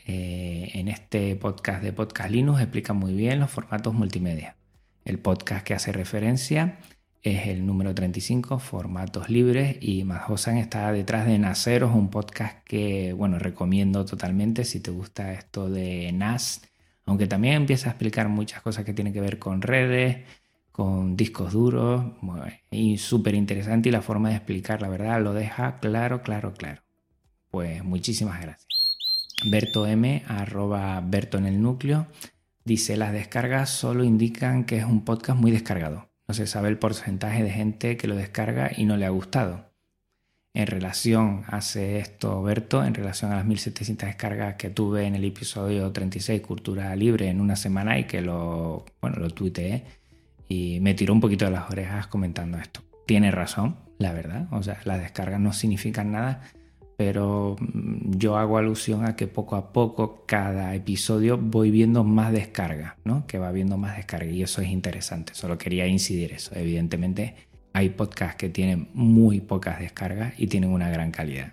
eh, 0.07 0.71
en 0.75 0.89
este 0.89 1.35
podcast 1.37 1.83
de 1.83 1.93
Podcast 1.95 2.31
Linux 2.31 2.61
explica 2.61 2.93
muy 2.93 3.15
bien 3.15 3.41
los 3.41 3.51
formatos 3.51 3.95
multimedia. 3.95 4.57
El 5.05 5.19
podcast 5.19 5.65
que 5.65 5.73
hace 5.73 5.93
referencia 5.93 6.79
es 7.23 7.49
el 7.49 7.67
número 7.67 7.95
35, 7.95 8.59
Formatos 8.61 9.31
Libres, 9.31 9.79
y 9.81 10.05
Majosan 10.05 10.59
está 10.59 10.93
detrás 10.93 11.27
de 11.27 11.39
Naceros, 11.39 11.93
un 11.93 12.09
podcast 12.09 12.63
que, 12.65 13.13
bueno, 13.15 13.39
recomiendo 13.39 14.05
totalmente 14.05 14.65
si 14.65 14.79
te 14.79 14.93
gusta 14.93 15.33
esto 15.33 15.69
de 15.69 16.13
NAS, 16.13 16.63
aunque 17.07 17.27
también 17.27 17.55
empieza 17.55 17.89
a 17.89 17.93
explicar 17.93 18.29
muchas 18.29 18.63
cosas 18.63 18.85
que 18.85 18.93
tienen 18.93 19.13
que 19.13 19.21
ver 19.21 19.39
con 19.39 19.63
redes, 19.63 20.25
con 20.73 21.17
discos 21.17 21.53
duros, 21.53 22.05
y 22.71 22.99
súper 22.99 23.35
interesante 23.35 23.89
y 23.89 23.93
la 23.93 24.03
forma 24.03 24.29
de 24.29 24.37
explicar, 24.37 24.83
la 24.83 24.89
verdad, 24.89 25.23
lo 25.23 25.33
deja 25.33 25.79
claro, 25.79 26.23
claro, 26.23 26.53
claro. 26.53 26.83
Pues 27.51 27.83
muchísimas 27.83 28.41
gracias. 28.43 28.69
Berto 29.51 29.87
M, 29.87 30.23
arroba 30.27 31.01
Berto 31.01 31.39
en 31.39 31.47
el 31.47 31.63
núcleo, 31.63 32.07
dice, 32.65 32.97
las 32.97 33.13
descargas 33.13 33.71
solo 33.71 34.05
indican 34.05 34.65
que 34.65 34.79
es 34.79 34.85
un 34.85 35.05
podcast 35.05 35.41
muy 35.41 35.51
descargado 35.51 36.09
no 36.29 36.35
se 36.35 36.47
sabe 36.47 36.69
el 36.69 36.79
porcentaje 36.79 37.43
de 37.43 37.51
gente 37.51 37.97
que 37.97 38.09
lo 38.09 38.17
descarga 38.17 38.73
y 38.77 38.85
no 38.85 38.97
le 38.97 39.07
ha 39.07 39.11
gustado. 39.11 39.66
En 40.57 40.67
relación, 40.67 41.43
hace 41.49 41.99
esto 41.99 42.43
Berto, 42.43 42.83
en 42.83 42.95
relación 42.95 43.31
a 43.31 43.37
las 43.37 43.45
1700 43.45 44.07
descargas 44.07 44.55
que 44.55 44.71
tuve 44.71 45.05
en 45.05 45.15
el 45.15 45.23
episodio 45.23 45.93
36, 45.93 46.41
Cultura 46.41 46.97
Libre, 46.97 47.29
en 47.29 47.43
una 47.43 47.57
semana 47.57 47.99
y 47.99 48.05
que 48.05 48.23
lo, 48.23 48.87
bueno, 49.03 49.19
lo 49.19 49.29
tuiteé 49.29 49.85
y 50.49 50.81
me 50.81 50.95
tiró 50.95 51.13
un 51.13 51.21
poquito 51.21 51.45
de 51.45 51.51
las 51.51 51.71
orejas 51.71 52.07
comentando 52.07 52.57
esto. 52.57 52.81
Tiene 53.05 53.31
razón, 53.31 53.77
la 53.99 54.15
verdad. 54.15 54.49
O 54.51 54.63
sea, 54.63 54.81
las 54.87 54.99
descargas 54.99 55.41
no 55.41 55.53
significan 55.53 56.13
nada 56.13 56.41
pero 56.97 57.57
mm, 57.61 58.17
yo 58.17 58.39
hago 58.39 58.57
alusión 58.57 59.05
a 59.05 59.15
que 59.15 59.27
poco 59.27 59.57
a 59.57 59.75
poco 59.75 60.25
cada 60.27 60.75
episodio 60.75 61.37
voy 61.37 61.71
viendo 61.71 62.03
más 62.03 62.33
descarga, 62.33 62.97
¿no? 63.05 63.27
Que 63.27 63.39
va 63.39 63.53
viendo 63.53 63.77
más 63.77 63.99
descarga 63.99 64.31
y 64.31 64.43
eso 64.43 64.63
es 64.63 64.69
interesante. 64.69 65.35
Solo 65.35 65.59
quería 65.59 65.87
incidir 65.87 66.33
eso. 66.33 66.55
Evidentemente 66.55 67.35
hay 67.77 67.91
podcasts 67.91 68.37
que 68.37 68.49
tienen 68.49 68.89
muy 68.95 69.43
pocas 69.43 69.81
descargas 69.81 70.33
y 70.39 70.47
tienen 70.47 70.71
una 70.71 70.89
gran 70.89 71.11
calidad. 71.11 71.53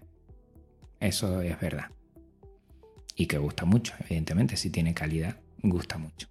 Eso 1.01 1.41
es 1.41 1.59
verdad. 1.59 1.87
Y 3.17 3.25
que 3.25 3.37
gusta 3.37 3.65
mucho, 3.65 3.93
evidentemente, 3.99 4.55
si 4.55 4.69
tiene 4.69 4.93
calidad, 4.93 5.35
gusta 5.61 5.97
mucho. 5.97 6.29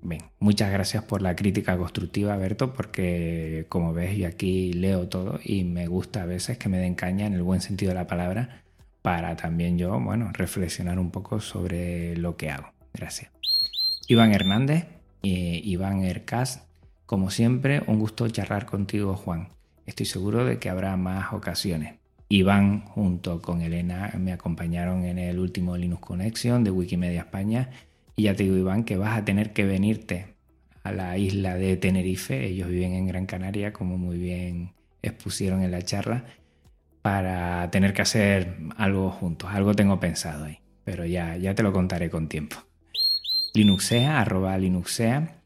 Bien, 0.00 0.22
muchas 0.38 0.72
gracias 0.72 1.04
por 1.04 1.20
la 1.20 1.36
crítica 1.36 1.76
constructiva, 1.76 2.34
Berto, 2.38 2.72
porque 2.72 3.66
como 3.68 3.92
ves, 3.92 4.16
yo 4.16 4.26
aquí 4.26 4.72
leo 4.72 5.06
todo 5.10 5.38
y 5.44 5.64
me 5.64 5.86
gusta 5.86 6.22
a 6.22 6.26
veces 6.26 6.56
que 6.56 6.70
me 6.70 6.78
den 6.78 6.94
caña 6.94 7.26
en 7.26 7.34
el 7.34 7.42
buen 7.42 7.60
sentido 7.60 7.90
de 7.90 7.96
la 7.96 8.06
palabra 8.06 8.62
para 9.02 9.36
también 9.36 9.76
yo, 9.76 10.00
bueno, 10.00 10.30
reflexionar 10.32 10.98
un 10.98 11.10
poco 11.10 11.40
sobre 11.40 12.16
lo 12.16 12.38
que 12.38 12.48
hago. 12.48 12.72
Gracias. 12.94 13.30
Iván 14.08 14.32
Hernández, 14.32 14.86
y 15.20 15.70
Iván 15.70 16.04
Ercas, 16.04 16.69
como 17.10 17.28
siempre, 17.32 17.82
un 17.88 17.98
gusto 17.98 18.28
charlar 18.28 18.66
contigo, 18.66 19.16
Juan. 19.16 19.48
Estoy 19.84 20.06
seguro 20.06 20.44
de 20.44 20.60
que 20.60 20.70
habrá 20.70 20.96
más 20.96 21.32
ocasiones. 21.32 21.96
Iván 22.28 22.82
junto 22.82 23.42
con 23.42 23.62
Elena 23.62 24.12
me 24.16 24.32
acompañaron 24.32 25.04
en 25.04 25.18
el 25.18 25.40
último 25.40 25.76
Linux 25.76 26.02
Connection 26.02 26.62
de 26.62 26.70
Wikimedia 26.70 27.22
España 27.22 27.70
y 28.14 28.22
ya 28.22 28.36
te 28.36 28.44
digo, 28.44 28.56
Iván, 28.56 28.84
que 28.84 28.96
vas 28.96 29.18
a 29.18 29.24
tener 29.24 29.52
que 29.52 29.64
venirte 29.64 30.36
a 30.84 30.92
la 30.92 31.18
isla 31.18 31.56
de 31.56 31.76
Tenerife. 31.76 32.46
Ellos 32.46 32.68
viven 32.68 32.92
en 32.92 33.08
Gran 33.08 33.26
Canaria, 33.26 33.72
como 33.72 33.98
muy 33.98 34.16
bien 34.16 34.70
expusieron 35.02 35.64
en 35.64 35.72
la 35.72 35.82
charla, 35.82 36.26
para 37.02 37.68
tener 37.72 37.92
que 37.92 38.02
hacer 38.02 38.56
algo 38.76 39.10
juntos. 39.10 39.50
Algo 39.52 39.74
tengo 39.74 39.98
pensado 39.98 40.44
ahí, 40.44 40.60
pero 40.84 41.04
ya, 41.04 41.36
ya 41.36 41.56
te 41.56 41.64
lo 41.64 41.72
contaré 41.72 42.08
con 42.08 42.28
tiempo. 42.28 42.54
Linuxea, 43.52 44.20
arroba 44.20 44.56
Linuxea. 44.56 45.39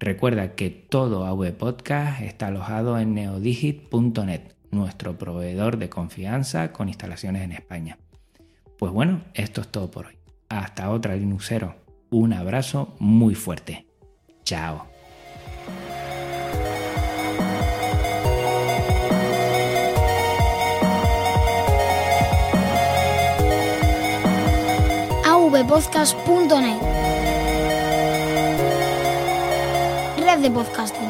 Recuerda 0.00 0.54
que 0.54 0.70
todo 0.70 1.26
AV 1.26 1.52
Podcast 1.52 2.22
está 2.22 2.46
alojado 2.46 2.98
en 2.98 3.12
neodigit.net, 3.12 4.40
nuestro 4.70 5.18
proveedor 5.18 5.76
de 5.76 5.90
confianza 5.90 6.72
con 6.72 6.88
instalaciones 6.88 7.42
en 7.42 7.52
España. 7.52 7.98
Pues 8.78 8.92
bueno, 8.92 9.20
esto 9.34 9.60
es 9.60 9.68
todo 9.68 9.90
por 9.90 10.06
hoy. 10.06 10.16
Hasta 10.48 10.88
otra 10.90 11.14
Linuxero. 11.16 11.76
Un 12.08 12.32
abrazo 12.32 12.96
muy 12.98 13.34
fuerte. 13.34 13.86
Chao. 14.42 14.86
avpodcast.net 25.26 27.09
Red 30.40 30.52
de 30.52 30.54
podcasting. 30.54 31.09